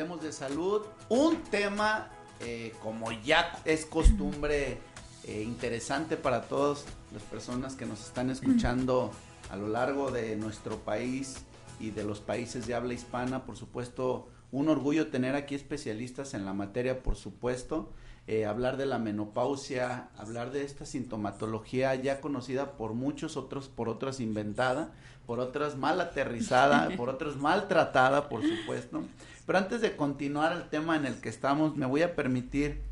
[0.00, 2.08] Hablemos de salud, un tema
[2.40, 4.78] eh, como ya es costumbre
[5.24, 9.10] eh, interesante para todas las personas que nos están escuchando
[9.50, 11.44] a lo largo de nuestro país
[11.78, 16.46] y de los países de habla hispana, por supuesto, un orgullo tener aquí especialistas en
[16.46, 17.90] la materia, por supuesto.
[18.26, 23.90] Eh, hablar de la menopausia, hablar de esta sintomatología ya conocida por muchos otros, por
[23.90, 24.92] otras inventada,
[25.26, 29.02] por otras mal aterrizada, por otras maltratada, por supuesto.
[29.50, 32.82] Pero antes de continuar el tema en el que estamos, me voy a permitir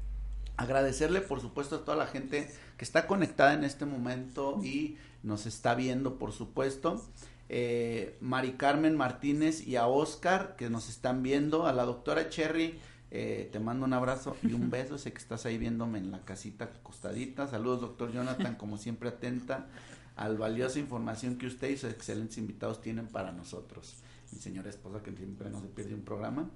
[0.57, 5.47] agradecerle, por supuesto, a toda la gente que está conectada en este momento y nos
[5.47, 7.01] está viendo, por supuesto.
[7.49, 12.77] Eh, Mari Carmen Martínez y a Oscar que nos están viendo, a la doctora Cherry,
[13.13, 16.25] eh, te mando un abrazo y un beso, sé que estás ahí viéndome en la
[16.25, 17.47] casita acostadita.
[17.47, 19.69] Saludos, doctor Jonathan, como siempre atenta
[20.17, 24.03] al valiosa información que usted y sus excelentes invitados tienen para nosotros.
[24.33, 26.51] Mi señora esposa que siempre no se pierde un programa.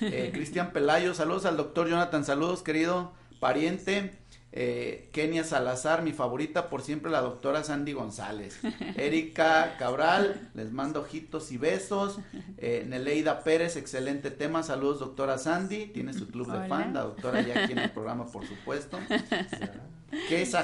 [0.00, 4.12] Eh, Cristian Pelayo, saludos al doctor Jonathan, saludos querido pariente.
[4.58, 8.58] Eh, Kenia Salazar, mi favorita por siempre, la doctora Sandy González.
[8.96, 12.18] Erika Cabral, les mando ojitos y besos.
[12.56, 14.62] Eh, Neleida Pérez, excelente tema.
[14.62, 15.88] Saludos, doctora Sandy.
[15.88, 18.98] Tiene su club de fan, la doctora ya aquí en el programa, por supuesto.
[20.28, 20.56] ¿Qué es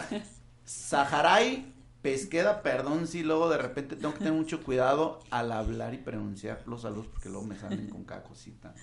[0.65, 1.73] Saharay
[2.03, 6.61] Pesqueda, perdón si luego de repente tengo que tener mucho cuidado al hablar y pronunciar
[6.67, 8.75] los saludos porque luego me salen con cada cosita.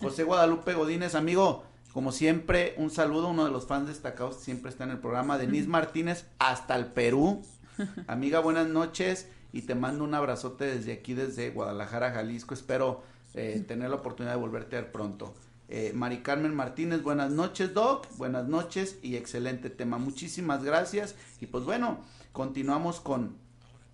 [0.00, 4.84] José Guadalupe Godínez, amigo, como siempre, un saludo, uno de los fans destacados siempre está
[4.84, 5.36] en el programa.
[5.36, 7.42] Denise Martínez, hasta el Perú.
[8.06, 12.54] Amiga, buenas noches y te mando un abrazote desde aquí, desde Guadalajara, Jalisco.
[12.54, 13.02] Espero
[13.34, 15.34] eh, tener la oportunidad de volverte a ver pronto.
[15.68, 18.06] Eh, Mari Carmen Martínez, buenas noches, Doc.
[18.16, 19.98] Buenas noches y excelente tema.
[19.98, 21.14] Muchísimas gracias.
[21.40, 21.98] Y pues bueno,
[22.32, 23.36] continuamos con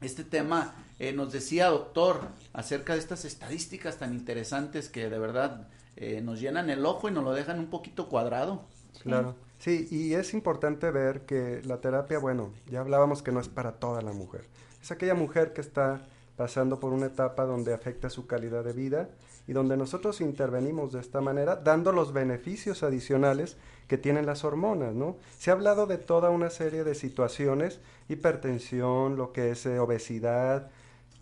[0.01, 0.75] este tema.
[0.99, 2.20] Eh, nos decía, doctor,
[2.53, 7.12] acerca de estas estadísticas tan interesantes que de verdad eh, nos llenan el ojo y
[7.12, 8.62] nos lo dejan un poquito cuadrado.
[9.03, 9.35] Claro.
[9.59, 13.72] Sí, y es importante ver que la terapia, bueno, ya hablábamos que no es para
[13.72, 14.44] toda la mujer.
[14.83, 16.03] Es aquella mujer que está
[16.37, 19.09] pasando por una etapa donde afecta su calidad de vida
[19.49, 23.57] y donde nosotros intervenimos de esta manera, dando los beneficios adicionales
[23.88, 25.16] que tienen las hormonas, ¿no?
[25.38, 30.70] Se ha hablado de toda una serie de situaciones, hipertensión, lo que es eh, obesidad,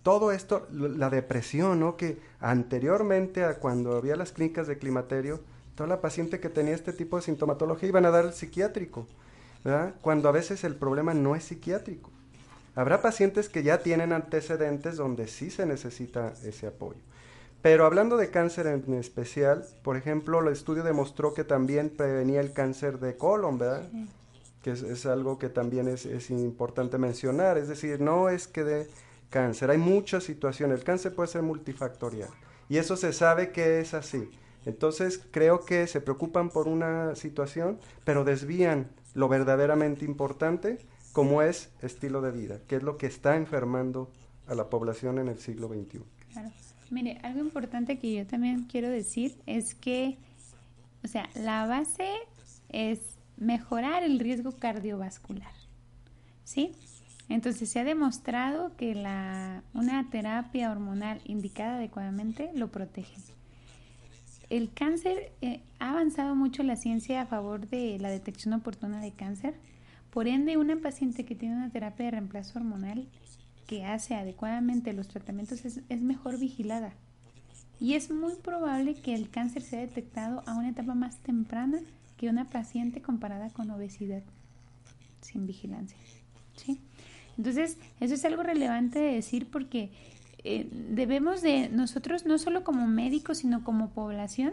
[0.03, 1.97] todo esto, la depresión, ¿no?
[1.97, 5.41] Que anteriormente a cuando había las clínicas de climaterio,
[5.75, 9.07] toda la paciente que tenía este tipo de sintomatología iban a dar el psiquiátrico,
[9.65, 9.95] ¿verdad?
[10.03, 12.11] Cuando a veces el problema no es psiquiátrico.
[12.77, 17.01] Habrá pacientes que ya tienen antecedentes donde sí se necesita ese apoyo.
[17.65, 22.53] Pero hablando de cáncer en especial, por ejemplo, el estudio demostró que también prevenía el
[22.53, 23.89] cáncer de colon, ¿verdad?
[24.61, 27.57] Que es, algo que también es, es, importante mencionar.
[27.57, 28.87] Es decir, no es que de
[29.31, 29.71] cáncer.
[29.71, 30.81] Hay muchas situaciones.
[30.81, 32.29] El cáncer puede ser multifactorial.
[32.69, 34.29] Y eso se sabe que es así.
[34.67, 40.81] Entonces creo que se preocupan por una situación, pero desvían lo verdaderamente importante,
[41.15, 44.11] como es estilo de vida, que es lo que está enfermando
[44.49, 46.03] a la población en el siglo XXI.
[46.31, 46.51] Claro.
[46.95, 50.17] Mire, algo importante que yo también quiero decir es que,
[51.03, 52.09] o sea, la base
[52.69, 53.01] es
[53.37, 55.51] mejorar el riesgo cardiovascular.
[56.45, 56.71] ¿Sí?
[57.29, 63.17] Entonces se ha demostrado que la, una terapia hormonal indicada adecuadamente lo protege.
[64.49, 69.11] El cáncer eh, ha avanzado mucho la ciencia a favor de la detección oportuna de
[69.11, 69.55] cáncer.
[70.11, 73.09] Por ende, una paciente que tiene una terapia de reemplazo hormonal
[73.67, 76.93] que hace adecuadamente los tratamientos es, es mejor vigilada.
[77.81, 81.81] Y es muy probable que el cáncer sea detectado a una etapa más temprana
[82.17, 84.23] que una paciente comparada con obesidad
[85.21, 85.99] sin vigilancia.
[86.57, 86.81] ¿sí?
[87.37, 89.91] Entonces, eso es algo relevante de decir porque
[90.45, 94.53] eh, debemos de nosotros, no solo como médicos, sino como población,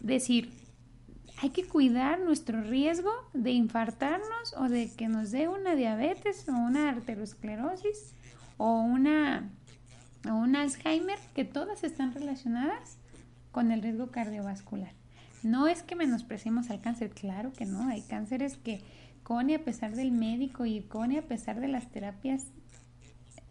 [0.00, 0.50] decir,
[1.42, 6.52] hay que cuidar nuestro riesgo de infartarnos o de que nos dé una diabetes o
[6.52, 8.12] una arteriosclerosis
[8.58, 9.50] o una
[10.28, 12.98] o un Alzheimer, que todas están relacionadas
[13.52, 14.92] con el riesgo cardiovascular.
[15.42, 18.82] No es que menospreciemos al cáncer, claro que no, hay cánceres que
[19.22, 22.48] Connie, a pesar del médico y Connie, a pesar de las terapias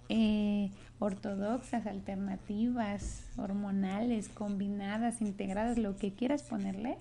[0.09, 6.97] eh, ortodoxas, alternativas, hormonales, combinadas, integradas, lo que quieras ponerle,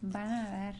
[0.00, 0.74] van a dar.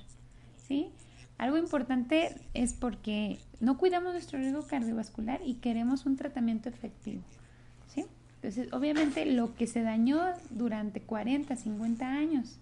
[0.67, 0.91] ¿Sí?
[1.39, 7.23] Algo importante es porque no cuidamos nuestro riesgo cardiovascular y queremos un tratamiento efectivo.
[7.89, 8.07] ¿sí?
[8.37, 12.59] Entonces, obviamente, lo que se dañó durante 40, 50 años,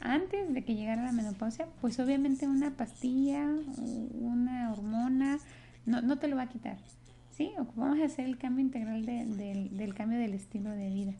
[0.00, 3.48] antes de que llegara la menopausia, pues obviamente una pastilla,
[4.20, 5.38] una hormona,
[5.86, 6.78] no, no te lo va a quitar.
[7.32, 7.52] ¿Sí?
[7.74, 11.14] Vamos a hacer el cambio integral del cambio del estilo de vida.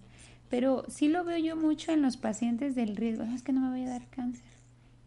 [0.49, 3.71] Pero sí lo veo yo mucho en los pacientes del riesgo, es que no me
[3.71, 4.48] voy a dar cáncer.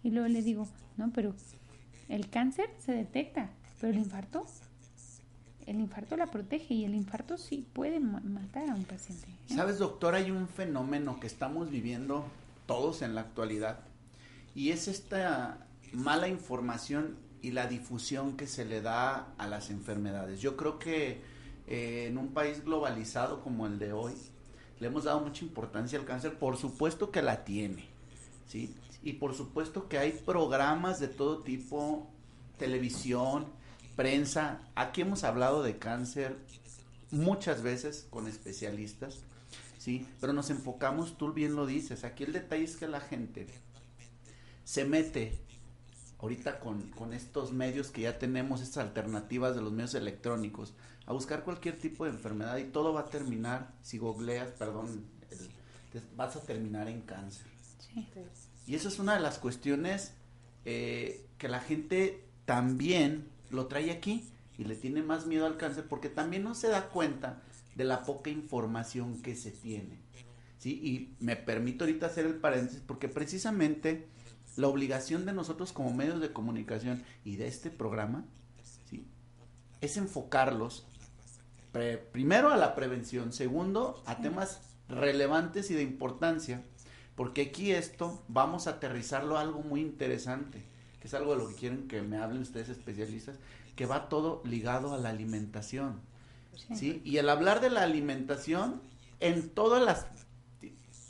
[0.04, 1.34] Y luego le digo, no, pero
[2.10, 3.49] el cáncer se detecta,
[3.80, 4.45] pero el infarto,
[5.66, 9.28] el infarto la protege y el infarto sí puede matar a un paciente.
[9.28, 9.56] ¿eh?
[9.56, 12.26] Sabes, doctor, hay un fenómeno que estamos viviendo
[12.66, 13.80] todos en la actualidad
[14.56, 20.41] y es esta mala información y la difusión que se le da a las enfermedades.
[20.41, 21.22] Yo creo que
[21.68, 24.14] eh, en un país globalizado como el de hoy,
[24.80, 27.86] le hemos dado mucha importancia al cáncer, por supuesto que la tiene,
[28.47, 28.74] ¿sí?
[29.04, 32.08] Y por supuesto que hay programas de todo tipo,
[32.58, 33.45] televisión,
[33.95, 34.62] prensa.
[34.76, 36.38] Aquí hemos hablado de cáncer
[37.10, 39.24] muchas veces con especialistas,
[39.78, 40.08] ¿sí?
[40.20, 43.47] Pero nos enfocamos, tú bien lo dices, aquí el detalle es que la gente
[44.64, 45.39] se mete
[46.20, 50.74] ahorita con, con estos medios que ya tenemos, estas alternativas de los medios electrónicos,
[51.08, 55.04] a buscar cualquier tipo de enfermedad y todo va a terminar, si googleas, perdón,
[56.16, 57.47] vas a terminar en cáncer.
[58.72, 60.13] Y eso es una de las cuestiones
[60.63, 65.88] eh, que la gente también lo trae aquí y le tiene más miedo al cáncer
[65.89, 67.41] porque también no se da cuenta
[67.76, 69.99] de la poca información que se tiene.
[70.57, 70.80] ¿sí?
[70.82, 74.07] Y me permito ahorita hacer el paréntesis porque precisamente
[74.55, 78.24] la obligación de nosotros como medios de comunicación y de este programa
[78.89, 79.05] ¿sí?
[79.82, 80.88] es enfocarlos
[82.13, 86.63] primero a la prevención, segundo a temas relevantes y de importancia,
[87.22, 90.65] porque aquí esto vamos a aterrizarlo a algo muy interesante,
[90.99, 93.36] que es algo de lo que quieren que me hablen ustedes especialistas,
[93.76, 96.01] que va todo ligado a la alimentación.
[96.74, 96.99] ¿sí?
[97.05, 98.82] Y el hablar de la alimentación
[99.19, 100.07] en todas las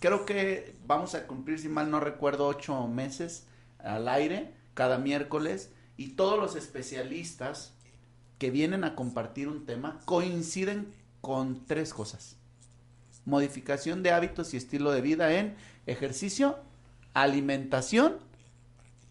[0.01, 3.47] creo que vamos a cumplir, si mal no recuerdo, ocho meses
[3.80, 7.74] al aire cada miércoles y todos los especialistas
[8.38, 12.36] que vienen a compartir un tema coinciden con tres cosas.
[13.26, 15.55] Modificación de hábitos y estilo de vida en
[15.86, 16.57] ejercicio,
[17.13, 18.17] alimentación,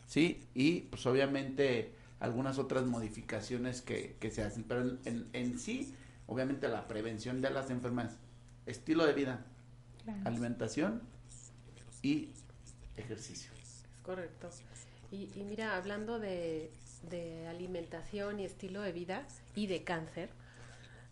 [0.06, 0.42] ¿sí?
[0.54, 5.94] Y pues obviamente algunas otras modificaciones que, se hacen, pero en, en, sí,
[6.26, 8.16] obviamente la prevención de las enfermedades,
[8.66, 9.44] estilo de vida,
[10.24, 11.02] alimentación
[12.02, 12.28] y
[12.96, 13.50] ejercicio.
[13.62, 14.50] Es correcto.
[15.12, 16.70] Y, y mira, hablando de,
[17.08, 20.30] de alimentación y estilo de vida y de cáncer,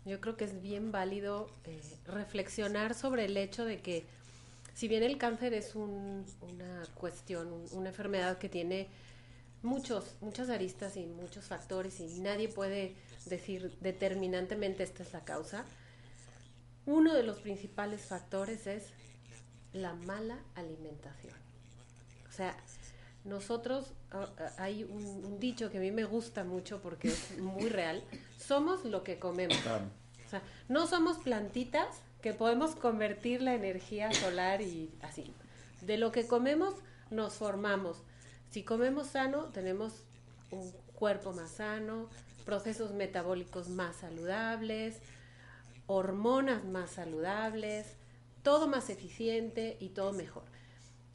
[0.05, 4.05] yo creo que es bien válido eh, reflexionar sobre el hecho de que
[4.73, 8.87] si bien el cáncer es una cuestión, una enfermedad que tiene
[9.61, 12.95] muchos, muchas aristas y muchos factores y nadie puede
[13.25, 15.65] decir determinantemente esta es la causa,
[16.85, 18.85] uno de los principales factores es
[19.73, 21.35] la mala alimentación.
[22.29, 22.55] O sea,
[23.25, 27.69] nosotros, ah, ah, hay un, dicho que a mí me gusta mucho porque es muy
[27.69, 28.03] real,
[28.37, 29.57] somos lo que comemos.
[29.57, 31.87] O sea, no somos plantitas
[32.21, 35.33] que podemos convertir la energía solar y así.
[35.81, 36.75] De lo que comemos
[37.09, 37.97] nos formamos.
[38.51, 40.03] Si comemos sano, tenemos
[40.51, 42.09] un cuerpo más sano,
[42.45, 44.99] procesos metabólicos más saludables,
[45.87, 47.95] hormonas más saludables,
[48.43, 50.43] todo más eficiente y todo mejor.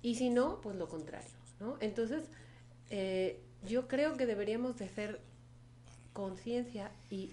[0.03, 1.44] Y si no, pues lo contrario.
[1.81, 2.25] Entonces,
[2.91, 5.21] eh, yo creo que deberíamos de hacer
[6.13, 7.33] conciencia y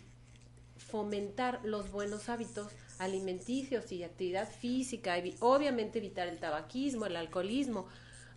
[0.77, 7.87] fomentar los buenos hábitos alimenticios y actividad física, obviamente evitar el tabaquismo, el alcoholismo,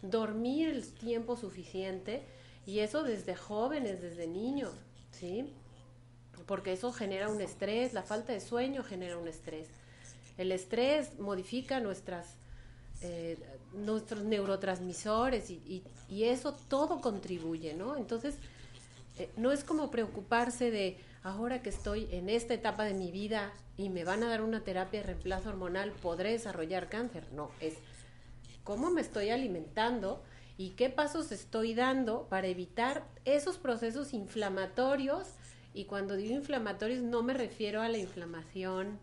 [0.02, 2.22] dormir el tiempo suficiente
[2.66, 4.72] y eso desde jóvenes, desde niños,
[5.10, 5.52] ¿sí?
[6.46, 9.68] Porque eso genera un estrés, la falta de sueño genera un estrés.
[10.36, 12.36] El estrés modifica nuestras
[13.06, 13.36] eh,
[13.74, 17.96] nuestros neurotransmisores y, y, eso todo contribuye, ¿no?
[17.96, 18.36] Entonces,
[19.18, 23.52] eh, no es como preocuparse de ahora que estoy en esta etapa de mi vida
[23.76, 27.26] y me van a dar una terapia de reemplazo hormonal, podré desarrollar cáncer.
[27.32, 27.74] No, es
[28.62, 30.22] cómo me estoy alimentando
[30.56, 35.26] y qué pasos estoy dando para evitar esos procesos inflamatorios.
[35.74, 38.98] Y cuando digo inflamatorios no me refiero a la inflamación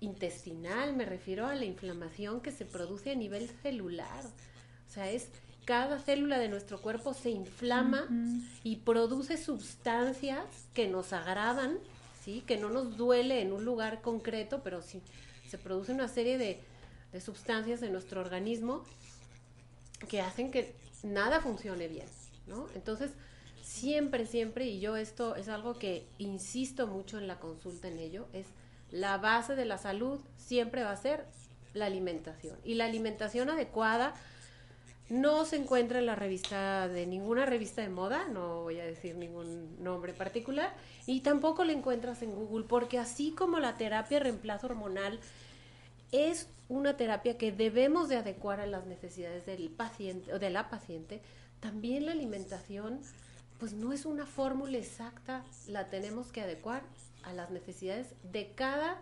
[0.00, 4.24] intestinal, me refiero a la inflamación que se produce a nivel celular.
[4.24, 5.28] O sea, es
[5.64, 8.08] cada célula de nuestro cuerpo se inflama
[8.64, 11.78] y produce sustancias que nos agradan,
[12.24, 12.42] ¿sí?
[12.46, 15.02] que no nos duele en un lugar concreto, pero sí
[15.46, 16.60] se produce una serie de,
[17.12, 18.82] de sustancias en nuestro organismo
[20.08, 22.06] que hacen que nada funcione bien,
[22.46, 22.66] ¿no?
[22.74, 23.10] Entonces,
[23.62, 28.26] siempre, siempre, y yo esto es algo que insisto mucho en la consulta en ello,
[28.32, 28.46] es
[28.90, 31.26] la base de la salud siempre va a ser
[31.74, 32.56] la alimentación.
[32.64, 34.14] Y la alimentación adecuada
[35.10, 39.16] No se encuentra en la revista de ninguna revista de moda, no voy a decir
[39.16, 40.74] ningún nombre particular,
[41.06, 45.18] y tampoco la encuentras en Google, porque así como la terapia reemplazo hormonal
[46.12, 50.68] es una terapia que debemos de adecuar a las necesidades del paciente o de la
[50.68, 51.22] paciente,
[51.60, 53.00] también la alimentación
[53.58, 56.82] pues no es una fórmula exacta, la tenemos que adecuar
[57.22, 59.00] a las necesidades de cada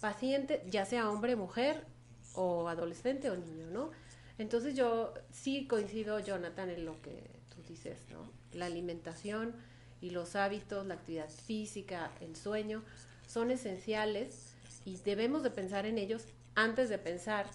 [0.00, 1.86] paciente, ya sea hombre, mujer
[2.34, 3.90] o adolescente o niño, ¿no?
[4.38, 8.28] Entonces yo sí coincido, Jonathan, en lo que tú dices, ¿no?
[8.52, 9.54] La alimentación
[10.00, 12.82] y los hábitos, la actividad física, el sueño,
[13.28, 14.54] son esenciales
[14.84, 17.46] y debemos de pensar en ellos antes de pensar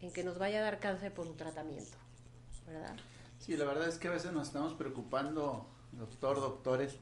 [0.00, 1.96] en que nos vaya a dar cáncer por un tratamiento,
[2.66, 2.96] ¿verdad?
[3.38, 6.96] Sí, la verdad es que a veces nos estamos preocupando, doctor, doctores,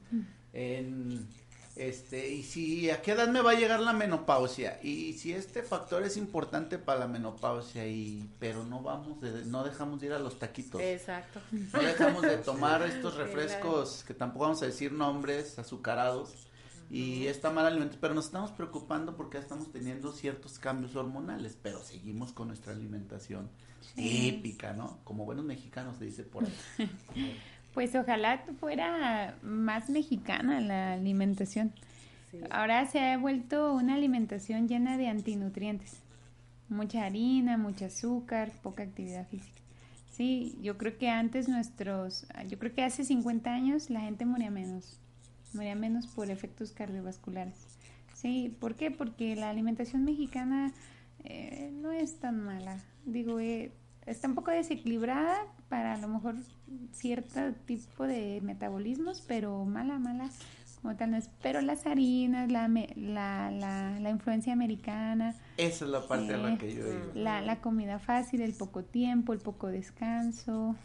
[0.53, 1.27] en
[1.75, 5.63] este, y si a qué edad me va a llegar la menopausia, y si este
[5.63, 10.13] factor es importante para la menopausia, y pero no vamos, de, no dejamos de ir
[10.13, 10.79] a los taquitos.
[10.81, 11.39] Exacto.
[11.51, 16.47] No dejamos de tomar estos refrescos, que tampoco vamos a decir nombres, azucarados,
[16.91, 21.57] y esta mala alimentación, pero nos estamos preocupando porque ya estamos teniendo ciertos cambios hormonales,
[21.59, 23.49] pero seguimos con nuestra alimentación
[23.95, 24.99] típica, ¿no?
[25.03, 26.53] Como buenos mexicanos se dice por ahí.
[27.73, 31.73] Pues ojalá fuera más mexicana la alimentación.
[32.49, 36.01] Ahora se ha vuelto una alimentación llena de antinutrientes.
[36.69, 39.61] Mucha harina, mucho azúcar, poca actividad física.
[40.11, 44.51] Sí, yo creo que antes nuestros, yo creo que hace 50 años la gente moría
[44.51, 44.99] menos.
[45.53, 47.55] Moría menos por efectos cardiovasculares.
[48.13, 48.91] Sí, ¿por qué?
[48.91, 50.71] Porque la alimentación mexicana
[51.23, 52.79] eh, no es tan mala.
[53.05, 53.71] Digo, eh,
[54.05, 56.35] está un poco desequilibrada para a lo mejor
[56.91, 60.29] cierto tipo de metabolismos, pero mala, mala
[60.79, 61.31] como tal no es.
[61.41, 65.33] Pero las harinas, la, la, la, la influencia americana.
[65.57, 67.11] Esa es la parte a la que yo digo.
[67.15, 70.75] La, la comida fácil, el poco tiempo, el poco descanso,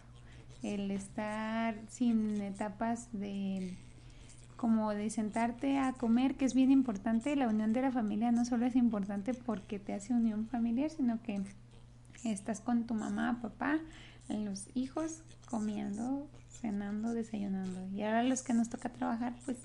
[0.63, 3.77] el estar sin etapas de
[4.57, 7.37] como de sentarte a comer, que es bien importante.
[7.37, 11.21] La unión de la familia no solo es importante porque te hace unión familiar, sino
[11.21, 11.43] que
[12.25, 13.79] estás con tu mamá, papá,
[14.29, 16.27] los hijos comiendo,
[16.61, 17.89] cenando, desayunando.
[17.95, 19.59] Y ahora los que nos toca trabajar, pues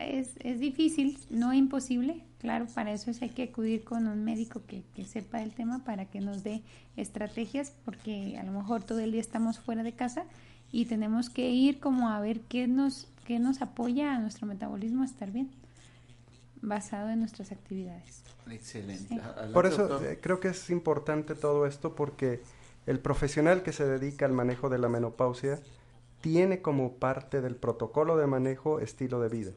[0.00, 2.24] es, es difícil, no imposible.
[2.38, 6.04] Claro, para eso hay que acudir con un médico que, que sepa el tema para
[6.06, 6.62] que nos dé
[6.96, 10.24] estrategias, porque a lo mejor todo el día estamos fuera de casa
[10.70, 15.02] y tenemos que ir como a ver qué nos, qué nos apoya a nuestro metabolismo
[15.02, 15.50] a estar bien,
[16.60, 18.22] basado en nuestras actividades.
[18.50, 19.20] Excelente.
[19.52, 22.42] Por eso eh, creo que es importante todo esto porque
[22.88, 25.60] el profesional que se dedica al manejo de la menopausia
[26.22, 29.52] tiene como parte del protocolo de manejo estilo de vida.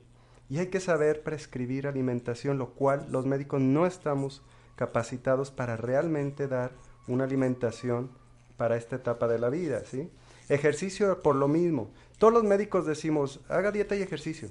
[0.50, 4.42] Y hay que saber prescribir alimentación, lo cual los médicos no estamos
[4.76, 6.74] capacitados para realmente dar
[7.08, 8.12] una alimentación
[8.58, 10.12] para esta etapa de la vida, ¿sí?
[10.50, 11.90] Ejercicio por lo mismo.
[12.18, 14.50] Todos los médicos decimos, haga dieta y ejercicio,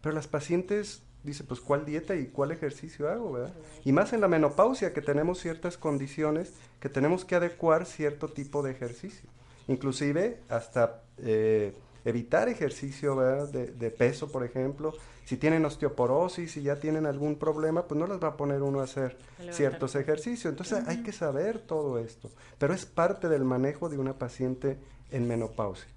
[0.00, 3.54] pero las pacientes dicen, pues ¿cuál dieta y cuál ejercicio hago, verdad?
[3.84, 8.62] Y más en la menopausia, que tenemos ciertas condiciones que tenemos que adecuar cierto tipo
[8.62, 9.28] de ejercicio.
[9.68, 11.72] Inclusive hasta eh,
[12.04, 13.14] evitar ejercicio
[13.46, 14.92] De, de, peso, por ejemplo.
[15.24, 18.80] Si tienen osteoporosis, y ya tienen algún problema, pues no les va a poner uno
[18.80, 19.16] a hacer
[19.52, 20.50] ciertos ejercicios.
[20.50, 22.30] Entonces hay que saber todo esto.
[22.58, 24.78] Pero es parte del manejo de una paciente
[25.12, 25.88] en menopausia.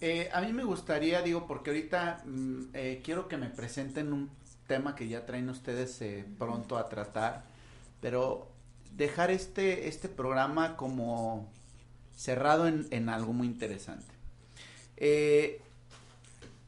[0.00, 4.30] Eh, a mí me gustaría, digo, porque ahorita mm, eh, quiero que me presenten un
[4.66, 7.44] tema que ya traen ustedes eh, pronto a tratar,
[8.00, 8.48] pero
[8.92, 11.50] dejar este, este programa como
[12.14, 14.14] cerrado en, en algo muy interesante.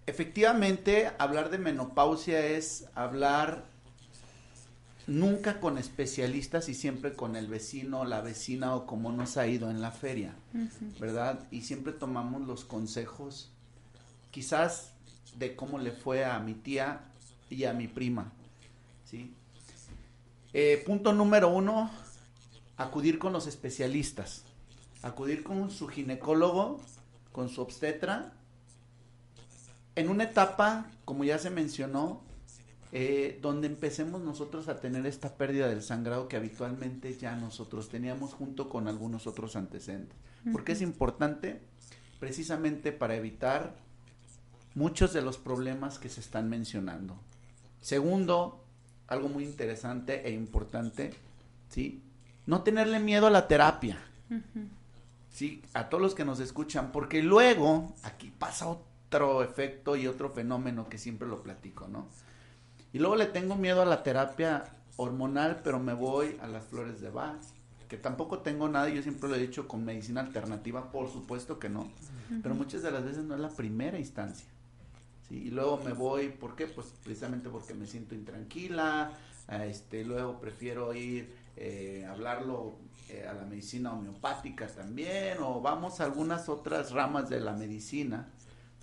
[0.07, 3.65] efectivamente, hablar de menopausia es hablar
[5.09, 9.71] nunca con especialistas y siempre con el vecino, la vecina o como nos ha ido
[9.71, 10.35] en la feria,
[11.01, 11.49] ¿verdad?
[11.51, 13.51] Y siempre tomamos los consejos,
[14.31, 14.93] quizás
[15.37, 17.01] de cómo le fue a mi tía
[17.49, 18.33] y a mi prima,
[19.07, 19.35] ¿sí?
[20.53, 21.91] Eh, punto número uno,
[22.77, 24.45] acudir con los especialistas,
[25.03, 26.83] acudir con su ginecólogo,
[27.33, 28.35] con su obstetra,
[29.95, 32.28] en una etapa, como ya se mencionó,
[32.93, 38.33] eh, donde empecemos nosotros a tener esta pérdida del sangrado que habitualmente ya nosotros teníamos
[38.33, 40.17] junto con algunos otros antecedentes.
[40.53, 41.61] Porque es importante
[42.19, 43.77] precisamente para evitar
[44.75, 47.19] muchos de los problemas que se están mencionando.
[47.81, 48.65] Segundo,
[49.09, 51.13] algo muy interesante e importante,
[51.69, 52.03] ¿sí?
[52.47, 53.99] No tenerle miedo a la terapia.
[55.31, 60.31] Sí, a todos los que nos escuchan, porque luego aquí pasa otro efecto y otro
[60.31, 62.07] fenómeno que siempre lo platico, ¿no?
[62.93, 64.65] Y luego le tengo miedo a la terapia
[64.97, 67.41] hormonal, pero me voy a las flores de Bach,
[67.89, 71.69] que tampoco tengo nada, yo siempre lo he dicho con medicina alternativa, por supuesto que
[71.69, 71.91] no,
[72.43, 74.47] pero muchas de las veces no es la primera instancia.
[75.29, 75.37] ¿sí?
[75.47, 76.67] Y luego me voy, ¿por qué?
[76.67, 79.13] Pues precisamente porque me siento intranquila,
[79.49, 82.77] este, luego prefiero ir eh, hablarlo
[83.09, 88.29] eh, a la medicina homeopática también, o vamos a algunas otras ramas de la medicina,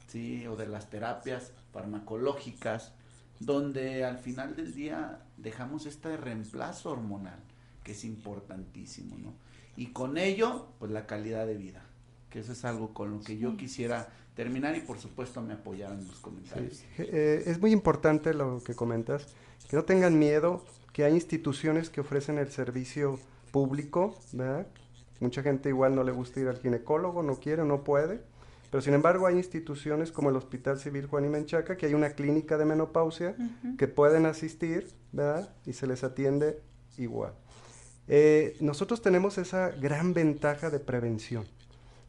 [0.08, 0.48] ¿sí?
[0.48, 2.94] O de las terapias farmacológicas,
[3.40, 7.40] donde al final del día dejamos este reemplazo hormonal,
[7.84, 9.34] que es importantísimo, ¿no?
[9.78, 11.84] Y con ello, pues la calidad de vida,
[12.30, 16.00] que eso es algo con lo que yo quisiera terminar y por supuesto me apoyaran
[16.00, 16.84] en los comentarios.
[16.98, 19.28] Eh, es muy importante lo que comentas,
[19.70, 20.64] que no tengan miedo,
[20.94, 23.20] que hay instituciones que ofrecen el servicio
[23.52, 24.68] público, ¿verdad?
[25.20, 28.22] Mucha gente igual no le gusta ir al ginecólogo, no quiere, no puede,
[28.76, 32.10] pero sin embargo hay instituciones como el Hospital Civil Juan y Menchaca, que hay una
[32.10, 33.34] clínica de menopausia
[33.78, 35.50] que pueden asistir, ¿verdad?
[35.66, 36.60] Y se les atiende
[36.98, 37.32] igual.
[38.10, 41.46] Eh, nosotros tenemos esa gran ventaja de prevención.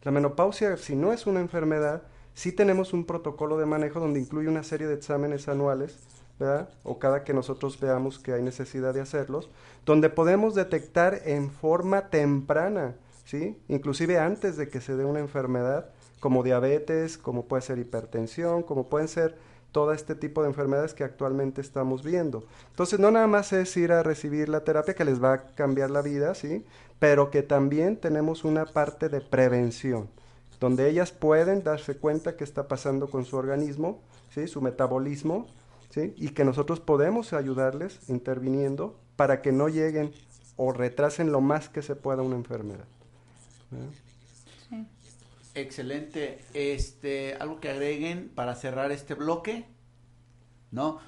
[0.02, 2.02] La menopausia, si no es una enfermedad,
[2.34, 6.00] sí tenemos un protocolo de manejo donde incluye una serie de exámenes anuales,
[6.40, 6.68] ¿verdad?
[6.82, 9.50] O cada que nosotros veamos que hay necesidad de hacerlos,
[9.84, 13.56] donde podemos detectar en forma temprana, ¿sí?
[13.68, 18.88] Inclusive antes de que se dé una enfermedad, como diabetes, como puede ser hipertensión, como
[18.88, 19.36] pueden ser
[19.72, 22.44] todo este tipo de enfermedades que actualmente estamos viendo.
[22.70, 25.90] Entonces, no nada más es ir a recibir la terapia que les va a cambiar
[25.90, 26.64] la vida, ¿sí?
[26.98, 30.08] Pero que también tenemos una parte de prevención,
[30.60, 34.00] donde ellas pueden darse cuenta qué está pasando con su organismo,
[34.34, 34.48] ¿sí?
[34.48, 35.46] Su metabolismo,
[35.90, 36.14] ¿sí?
[36.16, 40.12] Y que nosotros podemos ayudarles interviniendo para que no lleguen
[40.56, 42.86] o retrasen lo más que se pueda una enfermedad.
[45.56, 46.38] Excelente.
[46.52, 49.66] Este, algo que agreguen para cerrar este bloque,
[50.70, 51.00] ¿no?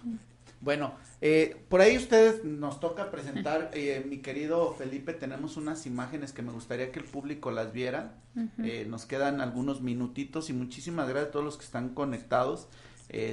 [0.60, 6.32] Bueno, eh, por ahí ustedes nos toca presentar, eh, mi querido Felipe, tenemos unas imágenes
[6.32, 8.14] que me gustaría que el público las viera.
[8.62, 12.68] Eh, nos quedan algunos minutitos y muchísimas gracias a todos los que están conectados,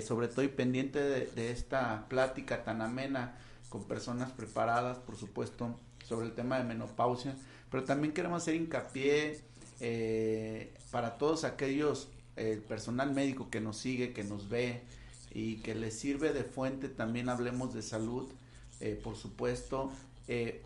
[0.03, 3.38] sobre todo y pendiente de, de esta plática tan amena
[3.70, 7.36] con personas preparadas, por supuesto, sobre el tema de menopausia,
[7.70, 9.41] pero también queremos hacer hincapié
[9.80, 14.82] eh, para todos aquellos, el personal médico que nos sigue, que nos ve
[15.34, 18.28] y que les sirve de fuente, también hablemos de salud,
[18.80, 19.91] eh, por supuesto.
[20.28, 20.63] Eh,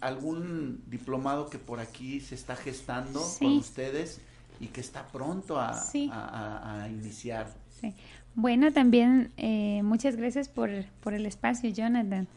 [0.00, 4.20] algún diplomado que por aquí se está gestando con ustedes
[4.60, 5.82] y que está pronto a,
[6.12, 7.52] a, iniciar.
[8.36, 10.70] Bueno, también eh, muchas gracias por,
[11.02, 12.28] por el espacio, Jonathan.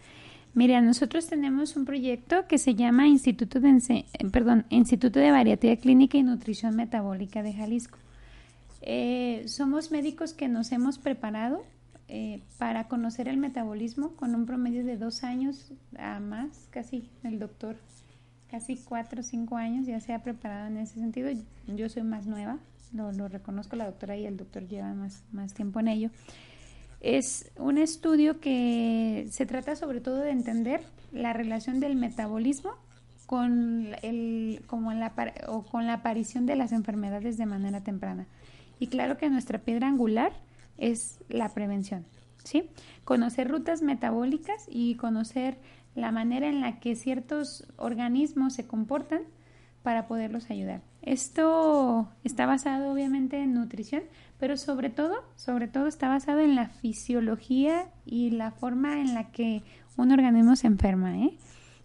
[0.58, 5.78] Mira, nosotros tenemos un proyecto que se llama Instituto de, eh, perdón, Instituto de Bariatría
[5.78, 8.00] Clínica y Nutrición Metabólica de Jalisco.
[8.82, 11.64] Eh, somos médicos que nos hemos preparado
[12.08, 17.38] eh, para conocer el metabolismo con un promedio de dos años a más, casi el
[17.38, 17.76] doctor,
[18.50, 21.30] casi cuatro o cinco años ya se ha preparado en ese sentido.
[21.68, 22.58] Yo soy más nueva,
[22.96, 26.10] lo, lo reconozco la doctora y el doctor lleva más, más tiempo en ello.
[27.00, 30.82] Es un estudio que se trata sobre todo de entender
[31.12, 32.72] la relación del metabolismo
[33.28, 35.14] con, el, como la,
[35.48, 38.26] o con la aparición de las enfermedades de manera temprana.
[38.80, 40.32] Y claro que nuestra piedra angular
[40.78, 42.06] es la prevención,
[42.44, 42.70] ¿sí?
[43.04, 45.58] Conocer rutas metabólicas y conocer
[45.96, 49.24] la manera en la que ciertos organismos se comportan
[49.88, 50.82] para poderlos ayudar.
[51.02, 54.04] Esto está basado obviamente en nutrición,
[54.38, 59.32] pero sobre todo, sobre todo está basado en la fisiología y la forma en la
[59.32, 59.64] que
[59.96, 61.18] un organismo se enferma.
[61.20, 61.38] ¿eh?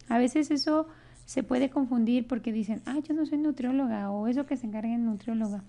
[0.08, 0.88] A veces eso
[1.26, 4.92] se puede confundir porque dicen, ah, yo no soy nutrióloga o eso que se encarga
[4.92, 5.62] en nutrióloga.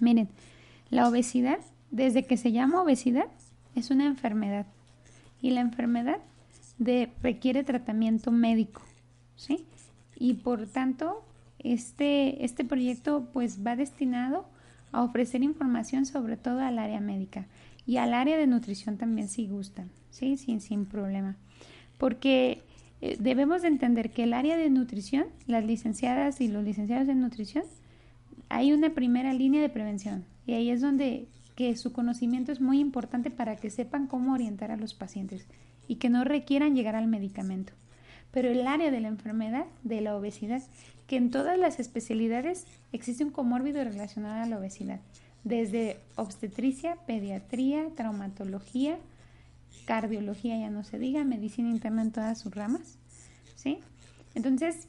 [0.00, 0.28] Miren,
[0.90, 1.60] la obesidad,
[1.90, 3.28] desde que se llama obesidad,
[3.74, 4.66] es una enfermedad
[5.40, 6.18] y la enfermedad
[7.22, 8.82] requiere tratamiento médico,
[9.34, 9.64] ¿sí?
[10.16, 11.24] Y por tanto,
[11.64, 14.46] este, este proyecto pues va destinado
[14.92, 17.46] a ofrecer información sobre todo al área médica
[17.86, 20.36] y al área de nutrición también si gustan, ¿sí?
[20.36, 21.36] Sin, sin problema.
[21.98, 22.62] Porque
[23.00, 27.20] eh, debemos de entender que el área de nutrición, las licenciadas y los licenciados en
[27.20, 27.64] nutrición,
[28.48, 32.80] hay una primera línea de prevención y ahí es donde que su conocimiento es muy
[32.80, 35.46] importante para que sepan cómo orientar a los pacientes
[35.86, 37.72] y que no requieran llegar al medicamento.
[38.32, 40.62] Pero el área de la enfermedad, de la obesidad,
[41.06, 45.00] que en todas las especialidades existe un comórbido relacionado a la obesidad,
[45.42, 48.98] desde obstetricia, pediatría, traumatología,
[49.84, 52.98] cardiología, ya no se diga, medicina interna en todas sus ramas,
[53.54, 53.78] ¿sí?
[54.34, 54.88] Entonces,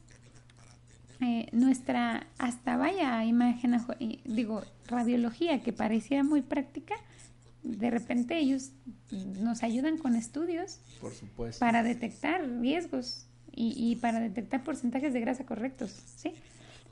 [1.21, 3.77] eh, nuestra, hasta vaya imagen,
[4.25, 6.95] digo, radiología, que parecía muy práctica,
[7.63, 8.71] de repente ellos
[9.11, 11.59] nos ayudan con estudios Por supuesto.
[11.59, 16.33] para detectar riesgos y, y para detectar porcentajes de grasa correctos, ¿sí?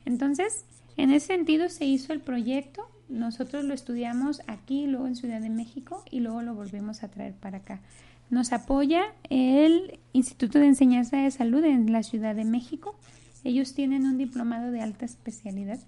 [0.06, 0.66] Entonces,
[0.98, 5.50] en ese sentido se hizo el proyecto, nosotros lo estudiamos aquí, luego en Ciudad de
[5.50, 7.82] México y luego lo volvemos a traer para acá.
[8.30, 12.98] Nos apoya el Instituto de Enseñanza de Salud en la Ciudad de México.
[13.44, 15.80] Ellos tienen un diplomado de alta especialidad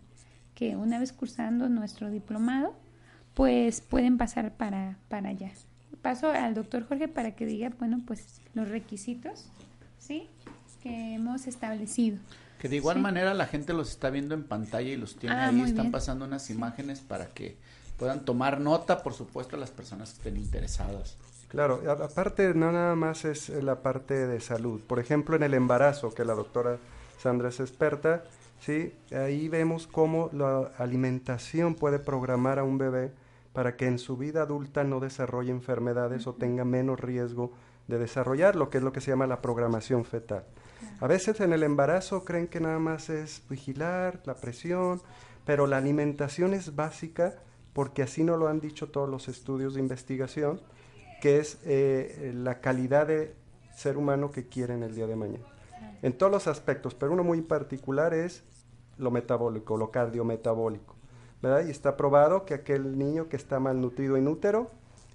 [0.54, 2.76] que una vez cursando nuestro diplomado,
[3.34, 5.52] pues pueden pasar para, para allá.
[6.02, 9.50] Paso al doctor Jorge para que diga, bueno, pues los requisitos,
[9.98, 10.30] ¿sí?
[10.86, 12.20] Que hemos establecido.
[12.60, 15.48] Que de igual manera la gente los está viendo en pantalla y los tiene Ah,
[15.48, 15.92] ahí, están bien.
[15.92, 17.58] pasando unas imágenes para que
[17.98, 21.18] puedan tomar nota, por supuesto, las personas que estén interesadas.
[21.48, 24.80] Claro, a- aparte no nada más es eh, la parte de salud.
[24.86, 26.78] Por ejemplo, en el embarazo, que la doctora
[27.18, 28.24] Sandra es experta,
[28.60, 33.12] sí, ahí vemos cómo la alimentación puede programar a un bebé
[33.54, 37.52] para que en su vida adulta no desarrolle enfermedades o tenga menos riesgo
[37.88, 40.44] de desarrollar lo que es lo que se llama la programación fetal.
[41.00, 45.02] A veces en el embarazo creen que nada más es vigilar la presión,
[45.46, 47.36] pero la alimentación es básica
[47.74, 50.62] porque así nos lo han dicho todos los estudios de investigación,
[51.22, 53.36] que es eh, la calidad de
[53.76, 55.46] ser humano que quieren el día de mañana.
[56.02, 58.44] En todos los aspectos, pero uno muy particular es
[58.98, 60.96] lo metabólico, lo cardiometabólico.
[61.42, 61.68] ¿verdad?
[61.68, 64.72] Y está probado que aquel niño que está malnutrido en útero,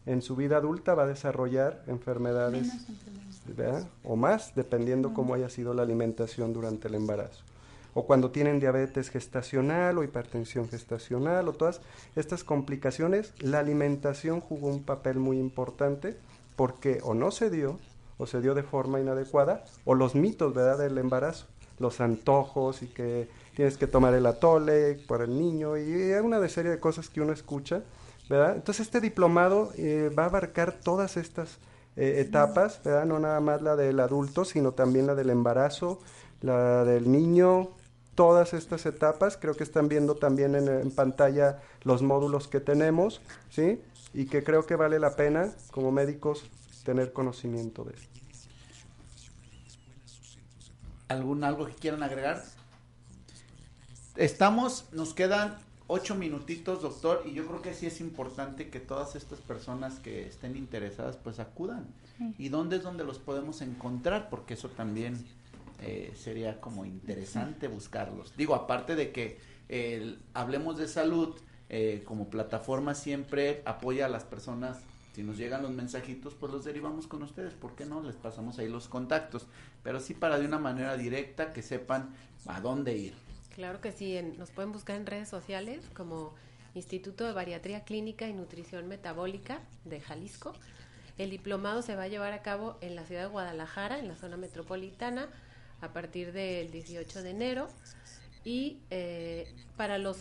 [0.06, 3.29] en su vida adulta va a desarrollar enfermedades Menos enfermedades.
[3.56, 3.88] ¿Verdad?
[4.04, 7.44] o más, dependiendo cómo haya sido la alimentación durante el embarazo.
[7.92, 11.80] O cuando tienen diabetes gestacional o hipertensión gestacional o todas
[12.14, 16.16] estas complicaciones, la alimentación jugó un papel muy importante
[16.56, 17.78] porque o no se dio
[18.18, 20.78] o se dio de forma inadecuada o los mitos ¿verdad?
[20.78, 21.46] del embarazo,
[21.78, 26.48] los antojos y que tienes que tomar el atole por el niño y una de
[26.48, 27.82] serie de cosas que uno escucha,
[28.28, 28.54] ¿verdad?
[28.54, 31.58] Entonces este diplomado eh, va a abarcar todas estas
[31.96, 33.06] eh, etapas, ¿verdad?
[33.06, 36.00] No nada más la del adulto, sino también la del embarazo,
[36.40, 37.70] la del niño,
[38.14, 39.36] todas estas etapas.
[39.36, 43.20] Creo que están viendo también en, en pantalla los módulos que tenemos,
[43.50, 43.82] ¿sí?
[44.12, 46.44] Y que creo que vale la pena como médicos
[46.84, 48.08] tener conocimiento de esto.
[51.08, 52.42] ¿Algún algo que quieran agregar?
[54.16, 55.58] Estamos, nos quedan
[55.92, 60.24] ocho minutitos, doctor, y yo creo que sí es importante que todas estas personas que
[60.24, 61.84] estén interesadas, pues acudan.
[62.16, 62.32] Sí.
[62.38, 64.30] ¿Y dónde es donde los podemos encontrar?
[64.30, 65.24] Porque eso también
[65.82, 68.36] eh, sería como interesante buscarlos.
[68.36, 71.34] Digo, aparte de que el Hablemos de Salud
[71.68, 74.78] eh, como plataforma siempre apoya a las personas.
[75.14, 77.54] Si nos llegan los mensajitos, pues los derivamos con ustedes.
[77.54, 78.00] ¿Por qué no?
[78.00, 79.48] Les pasamos ahí los contactos.
[79.82, 82.10] Pero sí para de una manera directa que sepan
[82.46, 83.29] a dónde ir.
[83.54, 86.34] Claro que sí, en- nos pueden buscar en redes sociales como
[86.74, 90.52] Instituto de Bariatría Clínica y Nutrición Metabólica de Jalisco.
[91.18, 94.16] El diplomado se va a llevar a cabo en la ciudad de Guadalajara, en la
[94.16, 95.28] zona metropolitana,
[95.80, 97.68] a partir del 18 de enero.
[98.44, 100.18] Y eh, para los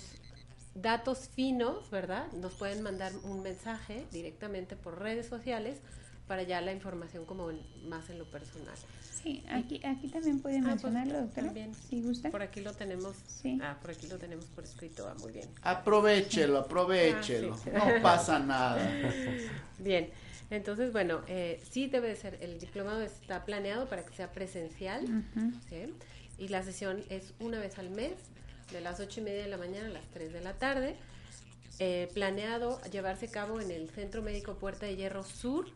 [0.75, 2.29] datos finos, ¿verdad?
[2.33, 5.77] Nos pueden mandar un mensaje directamente por redes sociales
[6.27, 8.75] para ya la información como en- más en lo personal.
[9.23, 11.73] Sí, aquí, aquí también puede Ah, pues, mencionarlo, doctora, también.
[11.75, 12.29] si gusta.
[12.31, 13.15] Por aquí lo tenemos.
[13.27, 13.59] Sí.
[13.61, 15.07] Ah, por aquí lo tenemos por escrito.
[15.09, 15.49] Ah, muy bien.
[15.61, 17.53] Aprovechelo, aprovechelo.
[17.53, 17.69] Ah, sí.
[17.73, 18.79] No pasa nada.
[19.79, 20.09] Bien.
[20.51, 25.23] Entonces, bueno, eh, sí debe de ser, el diplomado está planeado para que sea presencial.
[26.37, 28.13] Y la sesión es una vez al mes,
[28.71, 30.95] de las ocho y media de la mañana a las 3 de la tarde.
[31.79, 35.67] Eh, planeado llevarse a cabo en el Centro Médico Puerta de Hierro Sur.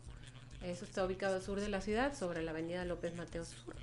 [0.64, 3.74] Eso está ubicado al sur de la ciudad, sobre la avenida López Mateos Sur.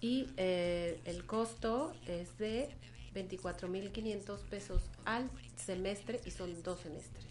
[0.00, 2.68] Y eh, el costo es de
[3.14, 7.24] 24.500 pesos al semestre y son dos semestres.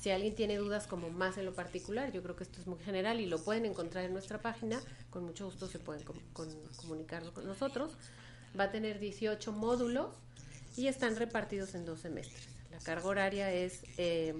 [0.00, 2.78] Si alguien tiene dudas como más en lo particular, yo creo que esto es muy
[2.80, 6.54] general y lo pueden encontrar en nuestra página, con mucho gusto se pueden com- con-
[6.76, 7.92] comunicar con nosotros.
[8.58, 10.14] Va a tener 18 módulos
[10.76, 12.48] y están repartidos en dos semestres.
[12.70, 14.34] La carga horaria es eh,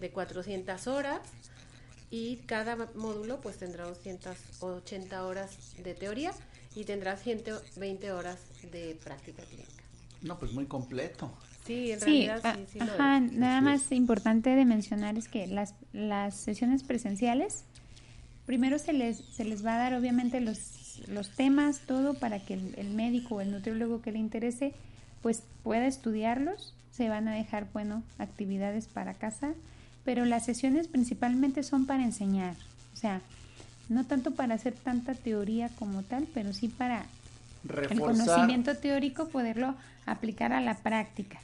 [0.00, 1.20] de 400 horas
[2.10, 6.32] y cada módulo pues tendrá 280 horas de teoría
[6.74, 8.38] y tendrá 120 horas
[8.70, 9.70] de práctica clínica.
[10.22, 11.30] No, pues muy completo.
[11.66, 13.32] Sí, en realidad sí, sí lo ajá, es.
[13.32, 17.64] nada más importante de mencionar es que las, las sesiones presenciales,
[18.46, 22.54] primero se les, se les va a dar obviamente los, los temas, todo para que
[22.54, 24.74] el, el médico o el nutriólogo que le interese
[25.22, 29.54] pues pueda estudiarlos, se van a dejar, bueno, actividades para casa,
[30.06, 32.54] pero las sesiones principalmente son para enseñar,
[32.94, 33.20] o sea,
[33.88, 37.04] no tanto para hacer tanta teoría como tal, pero sí para
[37.90, 39.74] el conocimiento teórico poderlo
[40.06, 41.40] aplicar a la práctica,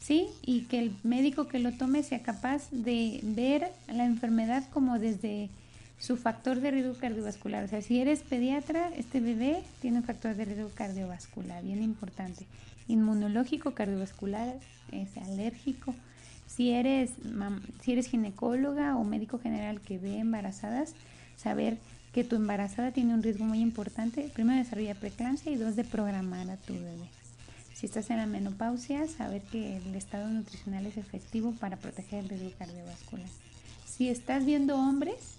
[0.00, 0.28] ¿sí?
[0.46, 5.50] Y que el médico que lo tome sea capaz de ver la enfermedad como desde
[5.98, 7.64] su factor de riesgo cardiovascular.
[7.64, 12.46] O sea, si eres pediatra, este bebé tiene un factor de riesgo cardiovascular, bien importante.
[12.86, 14.54] Inmunológico, cardiovascular,
[14.92, 15.94] es alérgico.
[16.54, 17.10] Si eres,
[17.82, 20.94] si eres ginecóloga o médico general que ve embarazadas,
[21.36, 21.78] saber
[22.12, 25.82] que tu embarazada tiene un riesgo muy importante, primero de desarrollar preeclampsia y dos de
[25.82, 27.08] programar a tu bebé.
[27.74, 32.28] Si estás en la menopausia, saber que el estado nutricional es efectivo para proteger el
[32.28, 33.26] riesgo cardiovascular.
[33.84, 35.34] Si estás viendo hombres,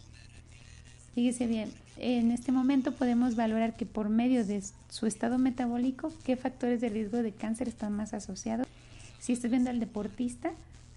[1.13, 6.35] fíjese bien, en este momento podemos valorar que por medio de su estado metabólico, qué
[6.35, 8.67] factores de riesgo de cáncer están más asociados.
[9.21, 10.51] Si estás viendo al deportista,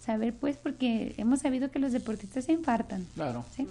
[0.08, 3.06] saber pues porque hemos sabido que los deportistas se infartan.
[3.14, 3.44] Claro.
[3.54, 3.66] ¿sí?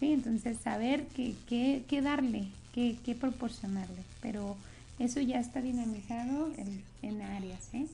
[0.00, 4.02] sí entonces saber qué, qué, qué darle, qué, qué proporcionarle.
[4.20, 4.56] Pero
[4.98, 7.86] eso ya está dinamizado en, en áreas, ¿eh?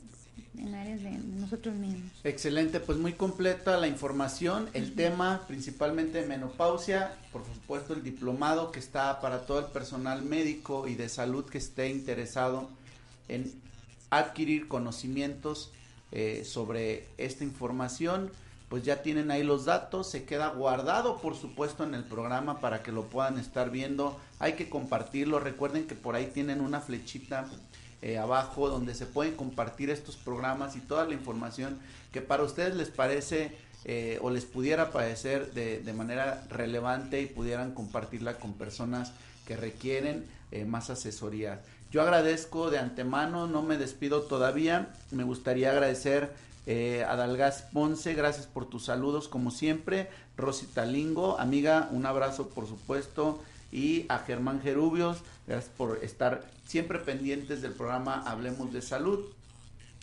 [0.57, 2.11] en áreas de nosotros mismos.
[2.25, 8.73] Excelente, pues muy completa la información, el tema principalmente de menopausia, por supuesto el diplomado
[8.73, 12.71] que está para todo el personal médico y de salud que esté interesado
[13.29, 13.53] en
[14.09, 15.73] adquirir conocimientos
[16.13, 18.31] eh, sobre esta información,
[18.69, 22.83] pues ya tienen ahí los datos, se queda guardado por supuesto en el programa para
[22.83, 27.47] que lo puedan estar viendo, hay que compartirlo, recuerden que por ahí tienen una flechita
[28.03, 31.79] eh, abajo donde se pueden compartir estos programas y toda la información
[32.13, 37.27] que para ustedes les parece eh, o les pudiera parecer de, de, manera relevante y
[37.27, 39.13] pudieran compartirla con personas
[39.47, 40.27] que requieren
[40.67, 41.61] más asesoría.
[41.91, 46.31] Yo agradezco de antemano, no me despido todavía, me gustaría agradecer
[46.67, 52.49] eh, a Dalgas Ponce, gracias por tus saludos como siempre, Rosita Lingo, amiga, un abrazo
[52.51, 55.19] por supuesto, y a Germán Gerubios,
[55.49, 59.25] gracias por estar siempre pendientes del programa Hablemos de Salud.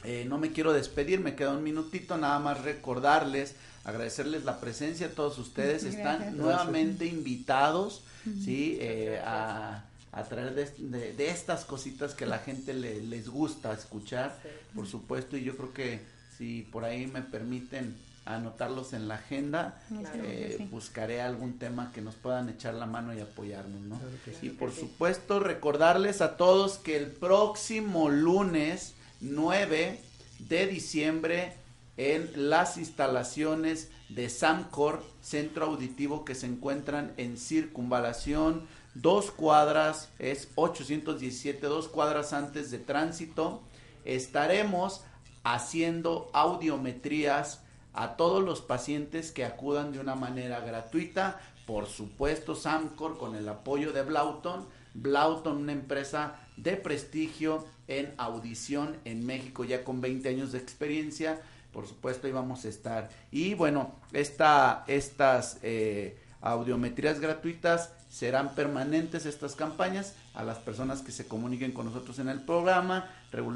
[0.04, 5.08] Eh, no me quiero despedir, me queda un minutito, nada más recordarles, agradecerles la presencia.
[5.08, 8.04] A todos ustedes, están nuevamente invitados,
[8.44, 8.78] ¿sí?
[8.80, 9.86] Eh, a,
[10.28, 14.38] traer de, de, estas cositas que a la gente le, les gusta escuchar,
[14.76, 16.02] por supuesto, y yo creo que
[16.38, 17.96] si por ahí me permiten
[18.28, 19.82] anotarlos en la agenda,
[20.16, 20.68] eh, sí.
[20.70, 23.98] buscaré algún tema que nos puedan echar la mano y apoyarnos, ¿no?
[23.98, 24.48] Claro sí.
[24.48, 30.00] Y por supuesto recordarles a todos que el próximo lunes 9
[30.40, 31.54] de diciembre
[31.96, 38.68] en las instalaciones de Samcor, centro auditivo que se encuentran en circunvalación,
[39.02, 43.62] dos cuadras, es 817, dos cuadras antes de tránsito,
[44.06, 45.02] estaremos
[45.44, 47.62] haciendo audiometrías
[47.94, 51.40] a todos los pacientes que acudan de una manera gratuita.
[51.66, 54.66] Por supuesto, Samcor con el apoyo de Blauton.
[54.94, 61.42] Blauton, una empresa de prestigio en audición en México, ya con 20 años de experiencia.
[61.72, 63.10] Por supuesto, ahí vamos a estar.
[63.32, 71.12] Y bueno, esta, estas eh, audiometrías gratuitas serán permanentes estas campañas a las personas que
[71.12, 73.10] se comuniquen con nosotros en el programa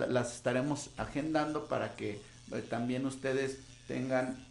[0.10, 2.22] las estaremos agendando para que
[2.52, 4.46] eh, también ustedes tengan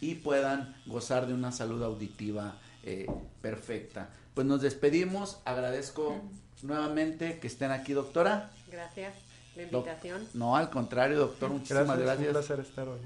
[0.00, 3.06] y puedan gozar de una salud auditiva eh,
[3.42, 4.08] perfecta.
[4.34, 6.20] Pues nos despedimos, agradezco
[6.62, 8.50] nuevamente que estén aquí, doctora.
[8.70, 9.14] Gracias,
[9.56, 10.24] la invitación.
[10.32, 12.04] Do no, al contrario, doctor, muchísimas gracias.
[12.04, 12.26] gracias.
[12.28, 13.00] Un placer estar hoy.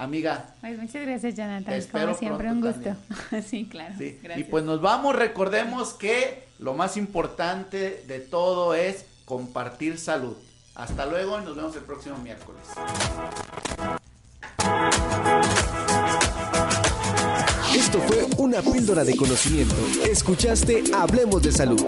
[0.00, 0.46] Amiga.
[0.62, 1.74] Pues muchas gracias, Jonathan.
[1.74, 2.96] Espero Como siempre, un gusto.
[3.46, 3.94] sí, claro.
[3.98, 4.18] Sí.
[4.34, 10.34] Y pues nos vamos, recordemos que lo más importante de todo es compartir salud.
[10.74, 12.62] Hasta luego y nos vemos el próximo miércoles.
[17.76, 19.76] Esto fue una píldora de conocimiento.
[20.10, 21.84] Escuchaste Hablemos de Salud.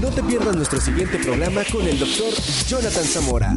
[0.00, 2.32] No te pierdas nuestro siguiente programa con el doctor
[2.66, 3.54] Jonathan Zamora.